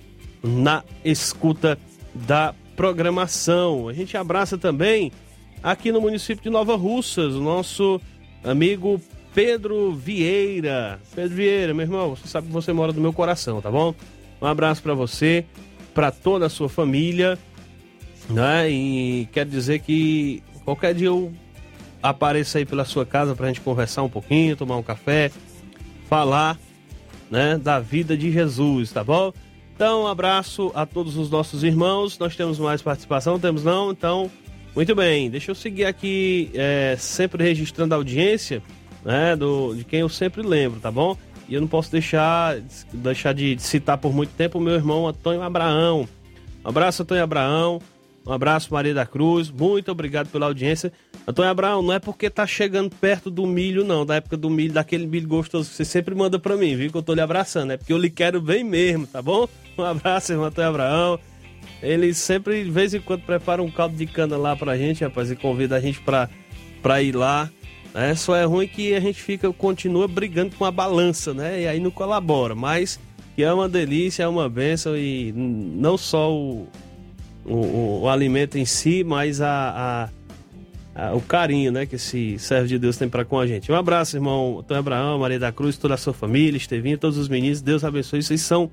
na 0.43 0.85
escuta 1.05 1.79
da 2.15 2.55
programação. 2.77 3.89
A 3.89 3.93
gente 3.93 4.17
abraça 4.17 4.57
também 4.57 5.11
aqui 5.63 5.91
no 5.91 6.01
município 6.01 6.43
de 6.43 6.51
Nova 6.51 6.77
Russas, 6.77 7.35
o 7.35 7.41
nosso 7.41 8.01
amigo 8.45 9.01
Pedro 9.35 9.93
Vieira. 9.93 11.01
Pedro 11.15 11.37
Vieira, 11.37 11.75
meu 11.75 11.85
irmão, 11.85 12.11
você 12.11 12.29
sabe 12.29 12.49
que 12.49 12.53
você 12.53 12.73
mora 12.73 12.93
no 12.93 13.01
meu 13.01 13.13
coração, 13.13 13.61
tá 13.61 13.71
bom? 13.71 13.95
Um 14.41 14.47
abraço 14.47 14.83
para 14.83 14.95
você, 14.95 15.45
para 15.95 16.11
toda 16.11 16.47
a 16.47 16.51
sua 16.51 16.69
família, 16.69 17.39
né? 18.29 18.71
E 18.71 19.29
quero 19.33 19.49
dizer 19.49 19.81
que 19.81 20.43
qualquer 20.65 20.95
dia 20.95 21.09
eu 21.09 21.33
apareça 22.03 22.59
aí 22.59 22.67
pela 22.67 22.85
sua 22.85 23.07
casa 23.07 23.35
pra 23.35 23.47
gente 23.47 23.61
conversar 23.61 24.03
um 24.03 24.09
pouquinho, 24.09 24.57
tomar 24.57 24.77
um 24.77 24.83
café, 24.83 25.31
falar 26.09 26.59
né, 27.31 27.57
da 27.57 27.79
vida 27.81 28.17
de 28.17 28.31
Jesus, 28.31 28.93
tá 28.93 29.03
bom? 29.03 29.33
Então, 29.75 30.03
um 30.03 30.07
abraço 30.07 30.71
a 30.75 30.85
todos 30.85 31.17
os 31.17 31.31
nossos 31.31 31.65
irmãos. 31.65 32.19
Nós 32.19 32.37
temos 32.37 32.59
mais 32.59 32.83
participação? 32.83 33.39
Temos 33.39 33.65
não? 33.65 33.91
Então, 33.91 34.31
muito 34.75 34.95
bem. 34.95 35.31
Deixa 35.31 35.51
eu 35.51 35.55
seguir 35.55 35.87
aqui, 35.87 36.51
é, 36.55 36.97
sempre 36.99 37.43
registrando 37.43 37.95
a 37.95 37.97
audiência, 37.97 38.63
né, 39.05 39.37
do, 39.37 39.75
de 39.75 39.85
quem 39.85 40.01
eu 40.01 40.09
sempre 40.09 40.43
lembro, 40.43 40.81
tá 40.81 40.91
bom? 40.91 41.17
E 41.49 41.55
eu 41.55 41.61
não 41.61 41.69
posso 41.69 41.91
deixar, 41.91 42.57
deixar 42.93 43.35
de 43.35 43.59
citar 43.59 43.99
por 43.99 44.13
muito 44.15 44.31
tempo 44.31 44.59
o 44.59 44.61
meu 44.61 44.75
irmão 44.75 45.07
Antônio 45.07 45.43
Abraão. 45.43 46.09
Um 46.65 46.69
abraço, 46.69 47.03
Antônio 47.03 47.23
Abraão. 47.23 47.81
Um 48.25 48.33
abraço, 48.33 48.73
Maria 48.73 48.95
da 48.95 49.05
Cruz. 49.05 49.51
Muito 49.51 49.91
obrigado 49.91 50.29
pela 50.29 50.47
audiência. 50.47 50.93
Antônio 51.27 51.51
Abraão, 51.51 51.83
não 51.83 51.93
é 51.93 51.99
porque 51.99 52.31
tá 52.31 52.47
chegando 52.47 52.95
perto 52.97 53.31
do 53.31 53.47
milho, 53.47 53.85
não, 53.85 54.07
da 54.07 54.17
época 54.17 54.37
do 54.37 54.49
milho, 54.49 54.73
daquele 54.73 55.07
milho 55.07 55.27
gostoso 55.27 55.69
que 55.69 55.77
você 55.77 55.85
sempre 55.85 56.15
manda 56.15 56.39
pra 56.39 56.57
mim, 56.57 56.77
viu? 56.77 56.91
Que 56.91 56.97
eu 56.97 57.03
tô 57.03 57.15
lhe 57.15 57.21
abraçando. 57.21 57.73
É 57.73 57.77
porque 57.77 57.93
eu 57.93 57.99
lhe 57.99 58.11
quero 58.11 58.41
bem 58.41 58.63
mesmo, 58.63 59.07
tá 59.07 59.21
bom? 59.21 59.49
Um 59.77 59.83
abraço, 59.83 60.33
irmão 60.33 60.47
Antônio 60.47 60.71
Abraão. 60.71 61.19
Ele 61.83 62.15
sempre, 62.15 62.63
de 62.63 62.71
vez 62.71 62.95
em 62.95 63.01
quando, 63.01 63.23
prepara 63.23 63.63
um 63.63 63.71
caldo 63.71 63.97
de 63.97 64.07
cana 64.07 64.37
lá 64.37 64.55
pra 64.55 64.77
gente, 64.77 65.03
rapaz, 65.03 65.31
e 65.31 65.37
convida 65.37 65.77
a 65.77 65.81
gente 65.81 66.01
pra, 66.01 66.29
pra 66.81 67.03
ir 67.03 67.17
lá. 67.17 67.51
É, 67.95 68.15
só 68.15 68.35
é 68.35 68.45
ruim 68.45 68.67
que 68.67 68.95
a 68.95 69.01
gente 69.01 69.23
fica, 69.23 69.53
continua 69.53 70.09
brigando 70.09 70.57
com 70.57 70.65
a 70.65 70.71
balança, 70.71 71.35
né? 71.35 71.63
E 71.63 71.69
aí 71.69 71.79
não 71.79 71.91
colabora. 71.91 72.55
Mas 72.55 72.99
que 73.37 73.43
é 73.43 73.53
uma 73.53 73.69
delícia, 73.69 74.23
é 74.23 74.29
uma 74.29 74.49
benção 74.49 74.97
e 74.97 75.33
não 75.33 75.99
só 75.99 76.33
o, 76.33 76.69
o, 77.45 78.01
o 78.03 78.09
alimento 78.09 78.57
em 78.57 78.65
si, 78.65 79.05
mas 79.05 79.41
a, 79.41 80.09
a, 80.95 81.09
a, 81.09 81.15
o 81.15 81.21
carinho, 81.21 81.71
né? 81.71 81.85
Que 81.85 81.97
esse 81.97 82.39
servo 82.39 82.67
de 82.67 82.79
Deus 82.79 82.97
tem 82.97 83.09
para 83.09 83.25
com 83.25 83.39
a 83.39 83.47
gente. 83.47 83.71
Um 83.71 83.77
abraço, 83.77 84.17
irmão 84.17 84.61
Antônio 84.61 84.81
Abraão, 84.81 85.19
Maria 85.19 85.39
da 85.39 85.53
Cruz, 85.53 85.77
toda 85.77 85.95
a 85.95 85.99
sua 85.99 86.15
família, 86.15 86.57
Estevinho, 86.57 86.97
todos 86.97 87.19
os 87.19 87.29
meninos. 87.29 87.61
Deus 87.61 87.85
abençoe. 87.85 88.23
Vocês 88.23 88.41
são 88.41 88.71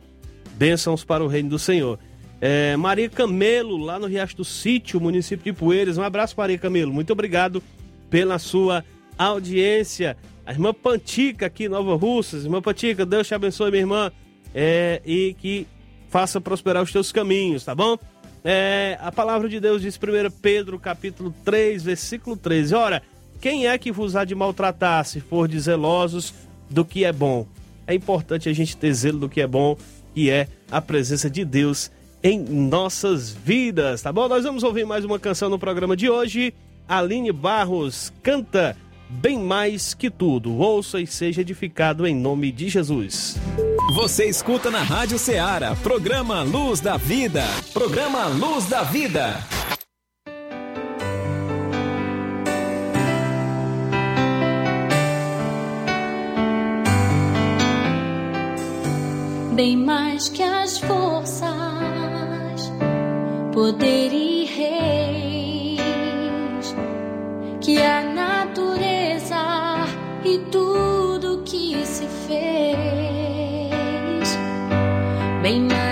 bênçãos 0.55 1.03
para 1.03 1.23
o 1.23 1.27
reino 1.27 1.49
do 1.49 1.59
Senhor. 1.59 1.99
É, 2.39 2.77
Maria 2.77 3.09
Camelo, 3.09 3.75
lá 3.75 3.99
no 3.99 4.07
Riacho 4.07 4.37
do 4.37 4.45
Sítio, 4.45 5.01
município 5.01 5.43
de 5.43 5.57
Poeiras. 5.57 5.97
Um 5.97 6.03
abraço, 6.03 6.35
Maria 6.37 6.57
Camelo. 6.57 6.93
Muito 6.93 7.11
obrigado 7.11 7.61
pela 8.09 8.39
sua 8.39 8.83
audiência. 9.27 10.17
A 10.45 10.51
irmã 10.51 10.73
Pantica 10.73 11.45
aqui, 11.45 11.67
Nova 11.67 11.95
Russas. 11.95 12.45
Irmã 12.45 12.61
Pantica, 12.61 13.05
Deus 13.05 13.27
te 13.27 13.35
abençoe, 13.35 13.69
minha 13.69 13.83
irmã. 13.83 14.11
É, 14.53 15.01
e 15.05 15.35
que 15.39 15.67
faça 16.09 16.41
prosperar 16.41 16.81
os 16.81 16.91
teus 16.91 17.11
caminhos, 17.11 17.63
tá 17.63 17.75
bom? 17.75 17.97
É, 18.43 18.97
a 19.01 19.11
palavra 19.11 19.47
de 19.47 19.59
Deus 19.59 19.81
diz 19.81 19.97
1 19.97 20.31
Pedro 20.41 20.79
capítulo 20.79 21.33
3, 21.43 21.83
versículo 21.83 22.35
13. 22.35 22.73
Ora, 22.73 23.03
quem 23.41 23.67
é 23.67 23.77
que 23.77 23.91
vos 23.91 24.15
há 24.15 24.23
de 24.25 24.33
maltratar 24.33 25.05
se 25.05 25.19
for 25.19 25.49
zelosos 25.51 26.33
do 26.69 26.83
que 26.83 27.05
é 27.05 27.11
bom? 27.11 27.45
É 27.85 27.93
importante 27.93 28.49
a 28.49 28.53
gente 28.53 28.75
ter 28.75 28.93
zelo 28.93 29.19
do 29.19 29.29
que 29.29 29.41
é 29.41 29.47
bom, 29.47 29.77
que 30.13 30.29
é 30.29 30.47
a 30.71 30.81
presença 30.81 31.29
de 31.29 31.43
Deus 31.43 31.91
em 32.23 32.39
nossas 32.39 33.31
vidas, 33.31 34.01
tá 34.01 34.11
bom? 34.11 34.27
Nós 34.27 34.43
vamos 34.43 34.63
ouvir 34.63 34.85
mais 34.85 35.05
uma 35.05 35.19
canção 35.19 35.49
no 35.49 35.57
programa 35.59 35.95
de 35.95 36.09
hoje. 36.09 36.53
Aline 36.87 37.31
Barros 37.31 38.11
canta 38.21 38.75
Bem 39.09 39.39
Mais 39.39 39.93
Que 39.93 40.09
Tudo. 40.09 40.55
Ouça 40.57 41.01
e 41.01 41.07
seja 41.07 41.41
edificado 41.41 42.05
em 42.05 42.15
nome 42.15 42.51
de 42.51 42.69
Jesus. 42.69 43.37
Você 43.95 44.25
escuta 44.25 44.69
na 44.69 44.83
Rádio 44.83 45.17
Ceará, 45.17 45.75
programa 45.75 46.43
Luz 46.43 46.79
da 46.79 46.95
Vida. 46.95 47.43
Programa 47.73 48.27
Luz 48.27 48.67
da 48.67 48.83
Vida. 48.83 49.43
bem 59.59 59.75
mais 59.75 60.29
que 60.29 60.41
as 60.41 60.77
forças, 60.77 61.51
poder 63.51 64.13
e 64.13 64.45
reis, 64.45 65.83
que 67.59 67.77
a 67.77 68.08
se 71.99 72.07
fez, 72.27 72.39
bem 75.41 75.61
mais 75.63 75.88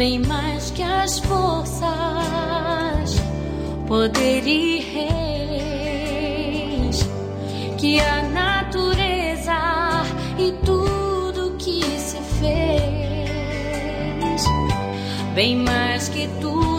bem 0.00 0.18
mais 0.20 0.70
que 0.70 0.82
as 0.82 1.18
forças, 1.18 1.90
poder 3.86 4.46
e 4.46 4.78
reis, 5.60 6.26
que 7.76 8.00
a 8.00 8.22
natureza 8.22 9.52
e 10.38 10.52
tudo 10.64 11.54
que 11.58 11.82
se 11.98 12.16
fez, 12.38 12.80
bem 15.34 15.56
mais 15.56 16.08
que 16.08 16.26
tudo 16.40 16.69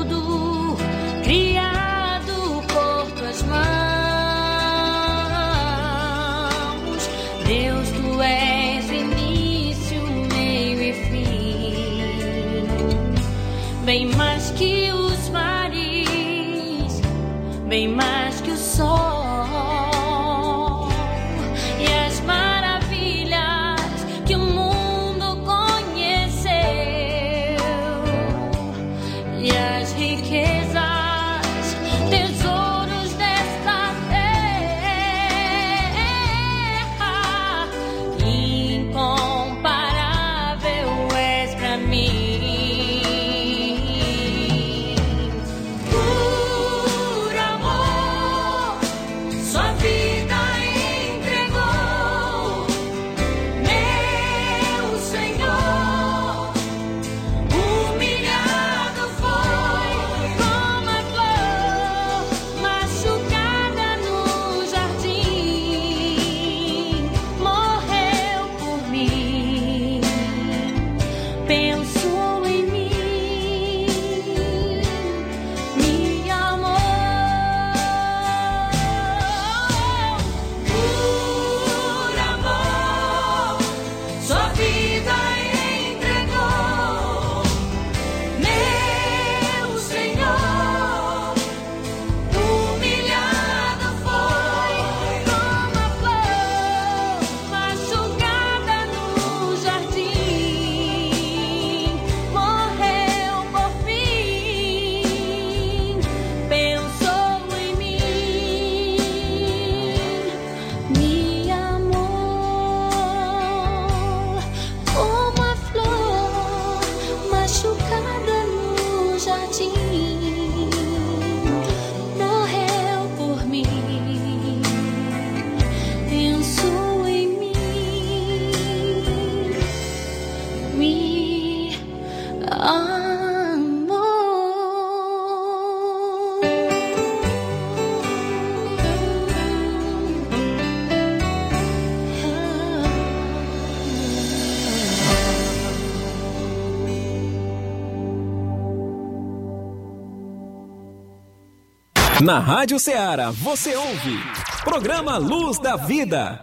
Na 152.22 152.38
Rádio 152.38 152.78
Ceará, 152.78 153.32
você 153.32 153.76
ouve. 153.76 154.20
Programa 154.64 155.18
Luz 155.18 155.58
da 155.58 155.76
Vida. 155.76 156.40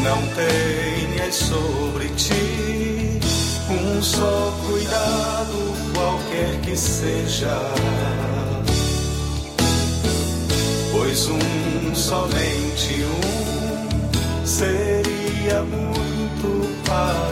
Não 0.00 0.22
tenhas 0.36 1.34
sobre 1.34 2.08
ti 2.10 3.18
um 3.68 4.00
só 4.00 4.54
cuidado, 4.64 5.74
qualquer 5.92 6.60
que 6.60 6.76
seja. 6.76 7.58
Pois 10.92 11.26
um, 11.26 11.94
somente 11.96 13.02
um, 13.02 14.46
seria 14.46 15.62
muito 15.64 16.84
para 16.84 17.31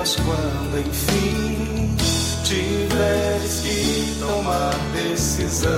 Temas 0.00 0.16
quando 0.16 0.78
enfim 0.78 1.94
tiveres 2.44 3.60
que 3.60 4.16
tomar 4.18 4.74
decisão. 4.94 5.70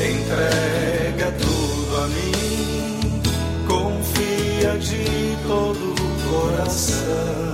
Entrega 0.00 1.32
tudo 1.38 1.96
a 1.96 2.06
mim, 2.08 3.22
confia 3.66 4.78
de 4.78 5.36
todo 5.46 5.94
o 5.94 6.30
coração. 6.30 7.53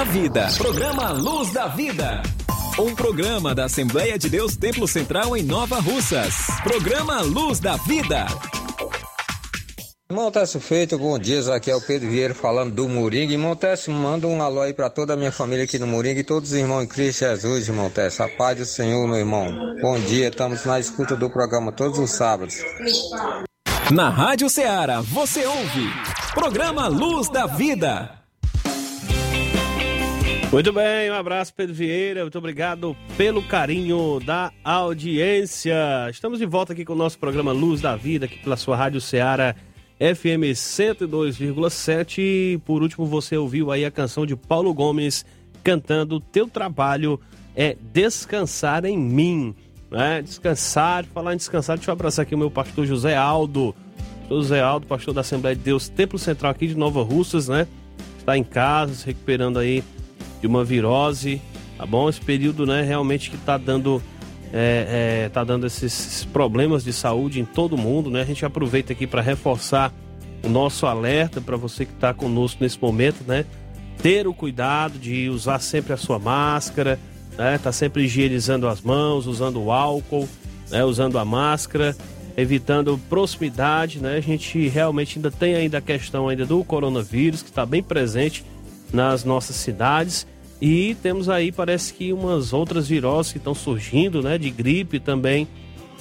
da 0.00 0.04
Vida. 0.04 0.48
Programa 0.56 1.10
Luz 1.10 1.52
da 1.52 1.66
Vida. 1.66 2.22
Um 2.78 2.94
programa 2.94 3.54
da 3.54 3.66
Assembleia 3.66 4.18
de 4.18 4.30
Deus 4.30 4.56
Templo 4.56 4.88
Central 4.88 5.36
em 5.36 5.42
Nova 5.42 5.78
Russas. 5.78 6.36
Programa 6.62 7.20
Luz 7.20 7.60
da 7.60 7.76
Vida. 7.76 8.24
Irmão 10.10 10.30
Técio 10.30 10.58
Feito, 10.58 10.96
bom 10.96 11.18
dia. 11.18 11.54
Aqui 11.54 11.70
é 11.70 11.76
o 11.76 11.82
Pedro 11.82 12.08
Vieira 12.08 12.34
falando 12.34 12.74
do 12.74 12.88
Moringa. 12.88 13.34
Irmão 13.34 13.54
Técio, 13.54 13.92
manda 13.92 14.26
um 14.26 14.40
alô 14.40 14.62
aí 14.62 14.72
pra 14.72 14.88
toda 14.88 15.12
a 15.12 15.16
minha 15.18 15.30
família 15.30 15.64
aqui 15.64 15.78
no 15.78 15.86
Moringa 15.86 16.20
e 16.20 16.24
todos 16.24 16.52
os 16.52 16.56
irmãos 16.56 16.82
em 16.82 16.86
Cristo 16.86 17.18
Jesus, 17.18 17.68
irmão 17.68 17.90
Técio. 17.90 18.24
A 18.24 18.28
paz 18.28 18.56
do 18.56 18.64
Senhor, 18.64 19.06
meu 19.06 19.18
irmão. 19.18 19.54
Bom 19.82 20.00
dia, 20.00 20.28
estamos 20.28 20.64
na 20.64 20.80
escuta 20.80 21.14
do 21.14 21.28
programa 21.28 21.72
todos 21.72 21.98
os 21.98 22.10
sábados. 22.12 22.54
Na 23.92 24.08
Rádio 24.08 24.48
Ceará, 24.48 25.02
você 25.02 25.44
ouve. 25.44 25.90
Programa 26.32 26.88
Luz 26.88 27.28
da 27.28 27.44
Vida. 27.44 28.19
Muito 30.52 30.72
bem, 30.72 31.08
um 31.08 31.14
abraço, 31.14 31.54
Pedro 31.54 31.72
Vieira. 31.72 32.22
Muito 32.22 32.36
obrigado 32.36 32.96
pelo 33.16 33.40
carinho 33.40 34.18
da 34.18 34.50
audiência. 34.64 35.76
Estamos 36.10 36.40
de 36.40 36.46
volta 36.46 36.72
aqui 36.72 36.84
com 36.84 36.92
o 36.92 36.96
nosso 36.96 37.16
programa 37.20 37.52
Luz 37.52 37.80
da 37.80 37.94
Vida, 37.94 38.26
aqui 38.26 38.38
pela 38.38 38.56
sua 38.56 38.76
Rádio 38.76 39.00
Ceará 39.00 39.54
FM 40.00 40.50
102,7. 40.52 42.60
Por 42.64 42.82
último, 42.82 43.06
você 43.06 43.36
ouviu 43.36 43.70
aí 43.70 43.84
a 43.84 43.92
canção 43.92 44.26
de 44.26 44.34
Paulo 44.34 44.74
Gomes 44.74 45.24
cantando 45.62 46.18
Teu 46.18 46.48
Trabalho 46.48 47.20
é 47.54 47.76
Descansar 47.92 48.84
em 48.84 48.98
Mim. 48.98 49.54
Né? 49.88 50.20
Descansar, 50.20 51.04
falar 51.04 51.34
em 51.34 51.36
descansar, 51.36 51.76
deixa 51.76 51.92
eu 51.92 51.92
abraçar 51.92 52.24
aqui 52.24 52.34
o 52.34 52.38
meu 52.38 52.50
pastor 52.50 52.84
José 52.86 53.14
Aldo. 53.14 53.72
José 54.28 54.60
Aldo, 54.60 54.84
pastor 54.84 55.14
da 55.14 55.20
Assembleia 55.20 55.54
de 55.54 55.62
Deus, 55.62 55.88
Templo 55.88 56.18
Central 56.18 56.50
aqui 56.50 56.66
de 56.66 56.76
Nova 56.76 57.04
Russas, 57.04 57.46
né? 57.46 57.68
Está 58.18 58.36
em 58.36 58.42
casa, 58.42 58.94
se 58.94 59.06
recuperando 59.06 59.60
aí 59.60 59.84
de 60.40 60.46
uma 60.46 60.64
virose, 60.64 61.40
tá 61.76 61.86
bom? 61.86 62.08
Esse 62.08 62.20
período, 62.20 62.66
né, 62.66 62.82
realmente 62.82 63.30
que 63.30 63.36
tá 63.38 63.56
dando, 63.56 64.02
é, 64.52 65.24
é, 65.24 65.28
tá 65.28 65.44
dando 65.44 65.66
esses 65.66 66.24
problemas 66.32 66.82
de 66.82 66.92
saúde 66.92 67.40
em 67.40 67.44
todo 67.44 67.76
mundo, 67.76 68.10
né? 68.10 68.22
A 68.22 68.24
gente 68.24 68.44
aproveita 68.44 68.92
aqui 68.92 69.06
para 69.06 69.20
reforçar 69.20 69.92
o 70.42 70.48
nosso 70.48 70.86
alerta 70.86 71.40
para 71.40 71.56
você 71.56 71.84
que 71.84 71.92
está 71.92 72.14
conosco 72.14 72.62
nesse 72.62 72.80
momento, 72.80 73.24
né? 73.26 73.44
Ter 74.02 74.26
o 74.26 74.32
cuidado 74.32 74.98
de 74.98 75.28
usar 75.28 75.58
sempre 75.58 75.92
a 75.92 75.96
sua 75.96 76.18
máscara, 76.18 76.98
né? 77.36 77.58
Tá 77.58 77.72
sempre 77.72 78.04
higienizando 78.04 78.66
as 78.66 78.80
mãos, 78.80 79.26
usando 79.26 79.62
o 79.62 79.70
álcool, 79.70 80.28
né? 80.70 80.84
Usando 80.84 81.18
a 81.18 81.24
máscara, 81.24 81.94
evitando 82.36 82.98
proximidade, 83.08 84.00
né? 84.00 84.16
A 84.16 84.20
gente 84.20 84.68
realmente 84.68 85.18
ainda 85.18 85.30
tem 85.30 85.54
ainda 85.54 85.78
a 85.78 85.82
questão 85.82 86.28
ainda 86.28 86.46
do 86.46 86.64
coronavírus 86.64 87.42
que 87.42 87.50
está 87.50 87.66
bem 87.66 87.82
presente 87.82 88.44
nas 88.92 89.24
nossas 89.24 89.56
cidades 89.56 90.26
e 90.60 90.94
temos 91.02 91.28
aí 91.28 91.50
parece 91.50 91.94
que 91.94 92.12
umas 92.12 92.52
outras 92.52 92.86
viroses 92.86 93.32
que 93.32 93.38
estão 93.38 93.54
surgindo, 93.54 94.22
né, 94.22 94.36
de 94.36 94.50
gripe 94.50 95.00
também 95.00 95.48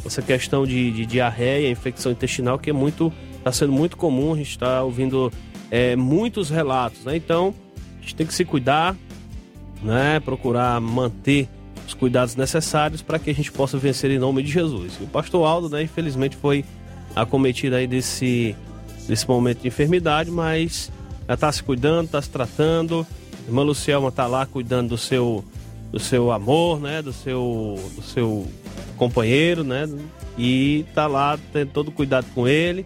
essa 0.06 0.22
questão 0.22 0.66
de, 0.66 0.92
de 0.92 1.06
diarreia, 1.06 1.70
infecção 1.70 2.12
intestinal, 2.12 2.58
que 2.58 2.70
é 2.70 2.74
muito, 2.74 3.12
está 3.38 3.52
sendo 3.52 3.72
muito 3.72 3.98
comum, 3.98 4.34
a 4.34 4.38
gente 4.38 4.52
está 4.52 4.82
ouvindo 4.82 5.32
é, 5.70 5.96
muitos 5.96 6.50
relatos, 6.50 7.04
né? 7.04 7.16
Então, 7.16 7.54
a 7.98 8.02
gente 8.02 8.16
tem 8.16 8.26
que 8.26 8.34
se 8.34 8.46
cuidar, 8.46 8.96
né? 9.84 10.20
Procurar 10.22 10.80
manter 10.80 11.50
os 11.86 11.94
cuidados 11.94 12.36
necessários 12.36 13.02
para 13.02 13.20
que 13.20 13.30
a 13.30 13.34
gente 13.34 13.52
possa 13.52 13.78
vencer 13.78 14.12
em 14.12 14.20
nome 14.20 14.44
de 14.44 14.52
Jesus. 14.52 14.94
E 15.02 15.04
o 15.04 15.08
pastor 15.08 15.46
Aldo, 15.46 15.70
né, 15.70 15.84
infelizmente 15.84 16.36
foi 16.36 16.64
acometido 17.16 17.76
aí 17.76 17.88
desse, 17.88 18.56
desse 19.08 19.28
momento 19.28 19.62
de 19.62 19.68
enfermidade, 19.68 20.30
mas 20.30 20.92
já 21.30 21.36
está 21.36 21.52
se 21.52 21.62
cuidando, 21.62 22.06
está 22.06 22.20
se 22.20 22.30
tratando. 22.30 23.06
A 23.44 23.48
irmã 23.48 23.62
Lucielma 23.62 24.10
está 24.10 24.26
lá 24.26 24.48
cuidando 24.48 24.90
do 24.90 24.98
seu, 24.98 25.46
do 25.92 26.00
seu 26.00 26.32
amor, 26.32 26.82
né? 26.82 27.04
Do 27.04 27.14
seu, 27.14 27.76
do 27.96 28.02
seu 28.02 28.48
companheiro, 28.98 29.64
né? 29.64 29.88
E 30.36 30.86
está 30.90 31.06
lá 31.06 31.38
tendo 31.54 31.70
todo 31.70 31.92
cuidado 31.92 32.26
com 32.34 32.48
ele. 32.48 32.84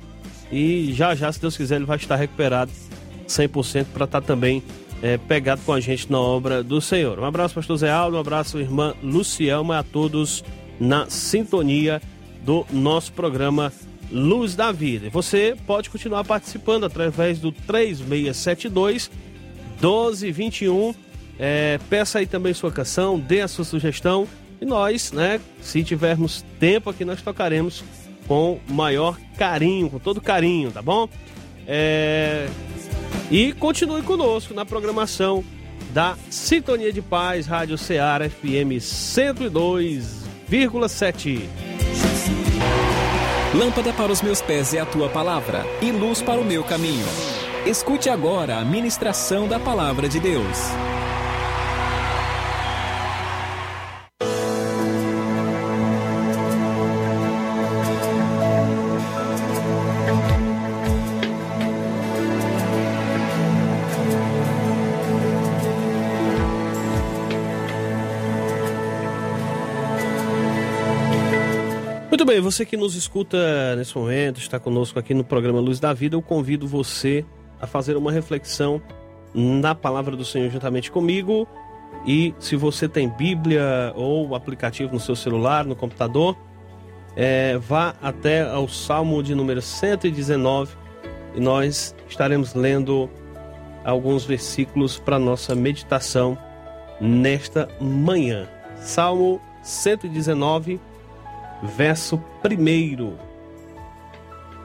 E 0.51 0.91
já 0.91 1.15
já, 1.15 1.32
se 1.32 1.39
Deus 1.39 1.56
quiser, 1.56 1.77
ele 1.77 1.86
vai 1.86 1.95
estar 1.95 2.17
recuperado 2.17 2.69
100% 3.29 3.86
para 3.93 4.03
estar 4.03 4.19
tá 4.19 4.27
também 4.27 4.62
é, 5.01 5.17
pegado 5.17 5.62
com 5.65 5.71
a 5.71 5.79
gente 5.79 6.12
na 6.12 6.19
obra 6.19 6.62
do 6.62 6.82
Senhor. 6.82 7.17
Um 7.19 7.25
abraço, 7.25 7.56
pastor 7.56 7.77
Zé 7.77 7.89
Aldo, 7.89 8.17
um 8.17 8.19
abraço, 8.19 8.60
irmã 8.60 8.93
Lucielma, 9.01 9.79
a 9.79 9.84
todos 9.84 10.43
na 10.77 11.10
sintonia 11.10 12.01
do 12.43 12.65
nosso 12.73 13.13
programa 13.13 13.71
Luz 14.13 14.56
da 14.56 14.71
Vida. 14.71 15.10
Você 15.10 15.58
pode 15.65 15.89
continuar 15.89 16.23
participando 16.23 16.86
através 16.86 17.39
do 17.39 17.52
3672 17.52 19.10
1221. 19.82 20.93
É, 21.39 21.80
peça 21.89 22.19
aí 22.19 22.28
também 22.28 22.54
sua 22.54 22.71
canção, 22.71 23.19
dê 23.19 23.41
a 23.41 23.47
sua 23.47 23.65
sugestão 23.65 24.28
e 24.62 24.65
nós, 24.65 25.12
né, 25.12 25.41
se 25.62 25.84
tivermos 25.84 26.45
tempo 26.60 26.91
aqui, 26.91 27.04
nós 27.04 27.21
tocaremos 27.21 27.84
com 28.28 28.60
maior 28.69 29.17
carinho, 29.38 29.89
com 29.89 29.99
todo 29.99 30.21
carinho, 30.21 30.71
tá 30.71 30.82
bom? 30.82 31.10
É, 31.67 32.47
e 33.32 33.52
continue 33.54 34.04
conosco 34.04 34.54
na 34.54 34.63
programação 34.63 35.43
da 35.91 36.15
Sintonia 36.30 36.93
de 36.93 37.02
Paz, 37.02 37.45
Rádio 37.45 37.78
Ceará 37.78 38.30
FM 38.30 38.80
102,7. 38.80 41.49
Lâmpada 43.54 43.94
para 43.94 44.12
os 44.12 44.20
meus 44.20 44.42
pés 44.42 44.74
é 44.74 44.80
a 44.80 44.86
tua 44.86 45.08
palavra 45.10 45.63
e 45.80 45.92
luz 45.92 46.24
para 46.24 46.42
o 46.42 46.44
meu 46.44 46.63
caminho. 46.63 47.06
Escute 47.68 48.10
agora 48.10 48.58
a 48.58 48.66
ministração 48.66 49.48
da 49.48 49.60
palavra 49.60 50.10
de 50.10 50.20
Deus. 50.20 50.58
Bem, 72.34 72.41
você 72.41 72.65
que 72.65 72.76
nos 72.76 72.96
escuta 72.96 73.76
nesse 73.76 73.96
momento, 73.96 74.39
está 74.39 74.60
conosco 74.60 74.98
aqui 74.98 75.13
no 75.13 75.24
programa 75.24 75.60
Luz 75.60 75.80
da 75.80 75.93
Vida, 75.93 76.15
eu 76.15 76.22
convido 76.22 76.67
você 76.67 77.24
a 77.62 77.67
fazer 77.67 77.96
uma 77.96 78.12
reflexão 78.12 78.82
na 79.36 79.76
palavra 79.76 80.15
do 80.15 80.26
Senhor 80.26 80.50
juntamente 80.50 80.89
comigo. 80.89 81.48
E 82.08 82.34
se 82.39 82.56
você 82.56 82.89
tem 82.89 83.08
Bíblia 83.08 83.93
ou 83.96 84.34
aplicativo 84.34 84.91
no 84.91 85.00
seu 85.00 85.15
celular, 85.15 85.63
no 85.63 85.76
computador, 85.76 86.36
é, 87.15 87.56
vá 87.60 87.93
até 88.02 88.41
ao 88.41 88.67
Salmo 88.67 89.22
de 89.22 89.36
número 89.36 89.62
119 89.62 90.76
e 91.36 91.39
nós 91.39 91.96
estaremos 92.10 92.56
lendo 92.56 93.08
alguns 93.86 94.26
versículos 94.26 94.98
para 94.98 95.19
nossa 95.19 95.54
meditação 95.54 96.36
nesta 97.00 97.69
manhã. 97.80 98.48
Salmo 98.78 99.39
119, 99.62 100.80
verso 101.63 102.21
1. 102.43 103.13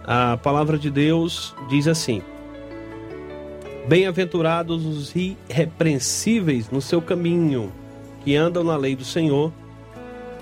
A 0.05 0.37
palavra 0.37 0.77
de 0.77 0.91
Deus 0.91 1.55
diz 1.69 1.87
assim: 1.87 2.23
Bem-aventurados 3.87 4.85
os 4.85 5.15
irrepreensíveis 5.15 6.71
no 6.71 6.81
seu 6.81 7.01
caminho, 7.01 7.73
que 8.25 8.35
andam 8.35 8.65
na 8.65 8.77
lei 8.77 8.97
do 8.97 9.05
Senhor. 9.05 9.53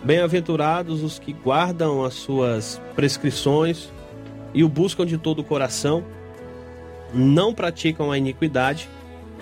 Bem-aventurados 0.03 1.03
os 1.03 1.19
que 1.19 1.33
guardam 1.33 2.05
as 2.05 2.15
suas 2.15 2.81
prescrições 2.95 3.91
e 4.55 4.63
o 4.63 4.69
buscam 4.69 5.05
de 5.05 5.19
todo 5.19 5.41
o 5.41 5.45
coração, 5.45 6.05
não 7.13 7.53
praticam 7.53 8.11
a 8.11 8.17
iniquidade 8.17 8.89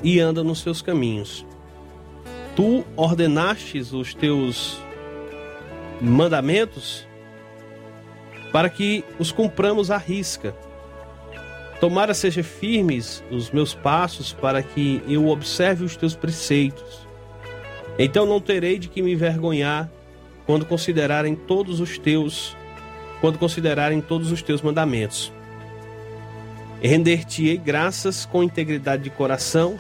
e 0.03 0.19
andam 0.21 0.43
nos 0.43 0.61
seus 0.61 0.81
caminhos. 0.81 1.45
Tu 2.57 2.85
ordenastes 2.97 3.93
os 3.93 4.15
teus 4.15 4.79
mandamentos 6.01 7.07
para 8.53 8.69
que 8.69 9.05
os 9.19 9.33
cumpramos 9.33 9.91
à 9.91 9.97
risca. 9.97 10.55
Tomara 11.81 12.15
seja 12.15 12.43
firmes 12.43 13.23
os 13.31 13.51
meus 13.51 13.75
passos 13.75 14.33
para 14.33 14.63
que 14.63 15.03
eu 15.09 15.29
observe 15.29 15.85
os 15.85 15.97
teus 15.97 16.15
preceitos. 16.15 17.07
Então 17.99 18.27
não 18.27 18.41
terei 18.41 18.79
de 18.79 18.89
que 18.89 19.03
me 19.03 19.13
envergonhar 19.13 19.91
quando 20.47 20.67
considerarem 20.67 21.35
todos 21.35 21.81
os 21.81 21.99
teus 21.99 22.57
quando 23.21 23.39
considerarem 23.39 24.01
todos 24.01 24.31
os 24.31 24.43
teus 24.43 24.61
mandamentos. 24.61 25.33
Render-te-ei 26.83 27.57
graças 27.57 28.27
com 28.27 28.43
integridade 28.43 29.03
de 29.03 29.11
coração 29.11 29.79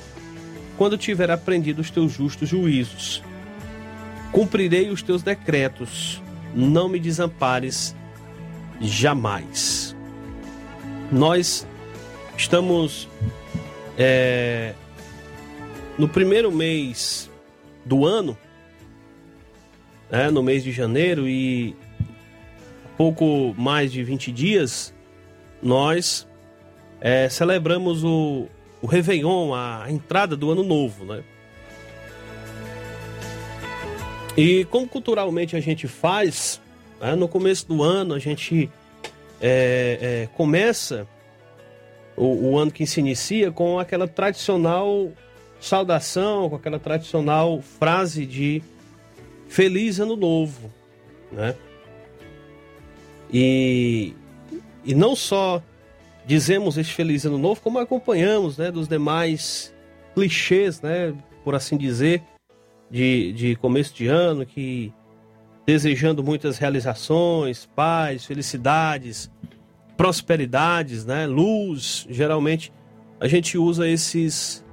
quando 0.78 0.96
tiver 0.96 1.30
aprendido 1.30 1.80
os 1.80 1.90
teus 1.90 2.12
justos 2.12 2.48
juízos. 2.48 3.22
Cumprirei 4.34 4.90
os 4.90 5.00
teus 5.00 5.22
decretos, 5.22 6.20
não 6.52 6.88
me 6.88 6.98
desampares 6.98 7.94
jamais. 8.80 9.94
Nós 11.12 11.64
estamos 12.36 13.08
é, 13.96 14.74
no 15.96 16.08
primeiro 16.08 16.50
mês 16.50 17.30
do 17.84 18.04
ano, 18.04 18.36
né, 20.10 20.32
no 20.32 20.42
mês 20.42 20.64
de 20.64 20.72
janeiro, 20.72 21.28
e 21.28 21.76
pouco 22.96 23.54
mais 23.56 23.92
de 23.92 24.02
20 24.02 24.32
dias, 24.32 24.92
nós 25.62 26.26
é, 27.00 27.28
celebramos 27.28 28.02
o, 28.02 28.48
o 28.82 28.86
Réveillon, 28.88 29.54
a 29.54 29.86
entrada 29.88 30.36
do 30.36 30.50
ano 30.50 30.64
novo, 30.64 31.04
né? 31.04 31.22
E 34.36 34.64
como 34.64 34.88
culturalmente 34.88 35.54
a 35.54 35.60
gente 35.60 35.86
faz, 35.86 36.60
né, 37.00 37.14
no 37.14 37.28
começo 37.28 37.68
do 37.68 37.82
ano 37.82 38.14
a 38.14 38.18
gente 38.18 38.68
é, 39.40 39.98
é, 40.00 40.28
começa 40.36 41.06
o, 42.16 42.50
o, 42.50 42.58
ano 42.58 42.70
que 42.70 42.86
se 42.86 43.00
inicia 43.00 43.52
com 43.52 43.78
aquela 43.78 44.08
tradicional 44.08 45.12
saudação, 45.60 46.50
com 46.50 46.56
aquela 46.56 46.78
tradicional 46.78 47.62
frase 47.62 48.26
de 48.26 48.62
Feliz 49.48 50.00
Ano 50.00 50.16
Novo, 50.16 50.70
né? 51.32 51.54
E, 53.32 54.14
e 54.84 54.94
não 54.94 55.16
só 55.16 55.62
dizemos 56.26 56.76
este 56.76 56.92
Feliz 56.92 57.24
Ano 57.24 57.38
Novo, 57.38 57.60
como 57.60 57.78
acompanhamos, 57.78 58.58
né, 58.58 58.70
dos 58.70 58.88
demais 58.88 59.72
clichês, 60.14 60.80
né, 60.80 61.14
por 61.42 61.54
assim 61.54 61.76
dizer, 61.76 62.22
de, 62.94 63.32
de 63.32 63.56
começo 63.56 63.92
de 63.92 64.06
ano, 64.06 64.46
que 64.46 64.92
desejando 65.66 66.22
muitas 66.22 66.58
realizações, 66.58 67.66
paz, 67.74 68.24
felicidades, 68.24 69.28
prosperidades, 69.96 71.04
né? 71.04 71.26
luz. 71.26 72.06
Geralmente 72.08 72.72
a 73.18 73.26
gente 73.26 73.58
usa 73.58 73.88
esses, 73.88 74.64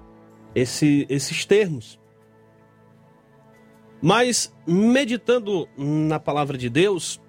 esse, 0.53 1.07
esses 1.09 1.45
termos. 1.45 1.99
Mas 3.99 4.55
meditando 4.67 5.67
na 5.75 6.19
palavra 6.19 6.59
de 6.59 6.69
Deus 6.69 7.19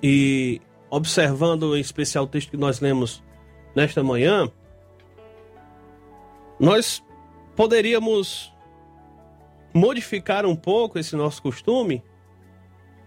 e 0.00 0.60
observando 0.90 1.76
em 1.76 1.80
especial 1.80 2.22
o 2.22 2.28
texto 2.28 2.52
que 2.52 2.56
nós 2.56 2.78
lemos 2.78 3.20
nesta 3.74 4.00
manhã, 4.00 4.48
nós 6.60 7.02
poderíamos 7.56 8.51
modificar 9.74 10.44
um 10.46 10.56
pouco 10.56 10.98
esse 10.98 11.16
nosso 11.16 11.42
costume 11.42 12.02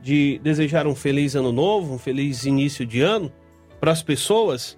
de 0.02 0.40
desejar 0.40 0.86
um 0.88 0.96
feliz 0.96 1.36
ano 1.36 1.52
novo, 1.52 1.96
um 1.96 1.98
feliz 1.98 2.46
início 2.46 2.86
de 2.86 3.02
ano 3.02 3.32
para 3.80 3.92
as 3.92 4.04
pessoas 4.04 4.78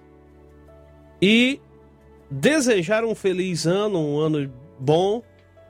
e 1.20 1.60
desejar 2.30 3.04
um 3.04 3.14
feliz 3.14 3.66
ano, 3.66 3.98
um 3.98 4.18
ano 4.18 4.52
bom, 4.78 5.22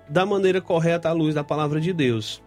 da 0.09 0.25
maneira 0.25 0.61
correta 0.61 1.09
à 1.09 1.13
luz 1.13 1.35
da 1.35 1.45
palavra 1.45 1.81
de 1.81 1.93
Deus. 1.93 2.43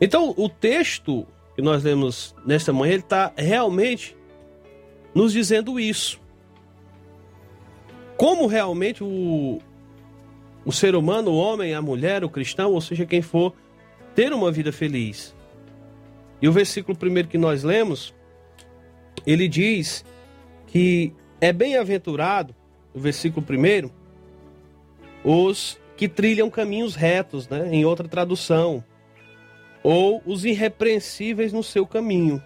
Então, 0.00 0.32
o 0.36 0.48
texto 0.48 1.26
que 1.54 1.60
nós 1.60 1.82
lemos 1.82 2.34
nesta 2.46 2.72
manhã, 2.72 2.94
ele 2.94 3.02
está 3.02 3.32
realmente 3.36 4.16
nos 5.14 5.32
dizendo 5.32 5.78
isso. 5.78 6.20
Como 8.16 8.46
realmente 8.46 9.04
o, 9.04 9.58
o 10.64 10.72
ser 10.72 10.94
humano, 10.94 11.30
o 11.30 11.36
homem, 11.36 11.74
a 11.74 11.82
mulher, 11.82 12.22
o 12.24 12.28
cristão, 12.28 12.72
ou 12.72 12.80
seja, 12.80 13.06
quem 13.06 13.22
for, 13.22 13.54
ter 14.14 14.32
uma 14.32 14.50
vida 14.50 14.72
feliz. 14.72 15.34
E 16.40 16.48
o 16.48 16.52
versículo 16.52 16.96
primeiro 16.96 17.28
que 17.28 17.38
nós 17.38 17.62
lemos, 17.62 18.14
ele 19.26 19.48
diz 19.48 20.04
que 20.66 21.12
é 21.40 21.52
bem-aventurado, 21.52 22.54
o 22.94 23.00
versículo 23.00 23.44
primeiro, 23.44 23.90
os 25.24 25.78
que 25.96 26.08
trilham 26.08 26.48
caminhos 26.48 26.94
retos, 26.94 27.48
né? 27.48 27.68
Em 27.72 27.84
outra 27.84 28.08
tradução, 28.08 28.82
ou 29.82 30.22
os 30.24 30.44
irrepreensíveis 30.44 31.52
no 31.52 31.62
seu 31.62 31.86
caminho. 31.86 32.42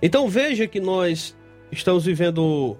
Então 0.00 0.28
veja 0.28 0.66
que 0.66 0.80
nós 0.80 1.36
estamos 1.70 2.04
vivendo 2.04 2.76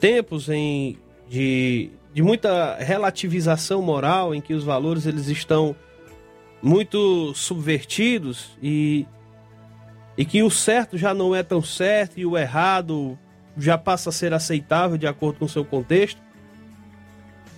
tempos 0.00 0.48
em, 0.48 0.98
de, 1.28 1.90
de 2.12 2.22
muita 2.22 2.76
relativização 2.76 3.82
moral, 3.82 4.34
em 4.34 4.40
que 4.40 4.54
os 4.54 4.64
valores 4.64 5.06
eles 5.06 5.28
estão 5.28 5.74
muito 6.62 7.34
subvertidos 7.34 8.56
e, 8.62 9.06
e 10.16 10.24
que 10.24 10.42
o 10.42 10.50
certo 10.50 10.96
já 10.96 11.12
não 11.12 11.34
é 11.34 11.42
tão 11.42 11.62
certo 11.62 12.18
e 12.18 12.26
o 12.26 12.36
errado 12.36 13.18
já 13.56 13.78
passa 13.78 14.10
a 14.10 14.12
ser 14.12 14.32
aceitável 14.32 14.98
de 14.98 15.06
acordo 15.06 15.38
com 15.38 15.44
o 15.44 15.48
seu 15.48 15.64
contexto. 15.64 16.20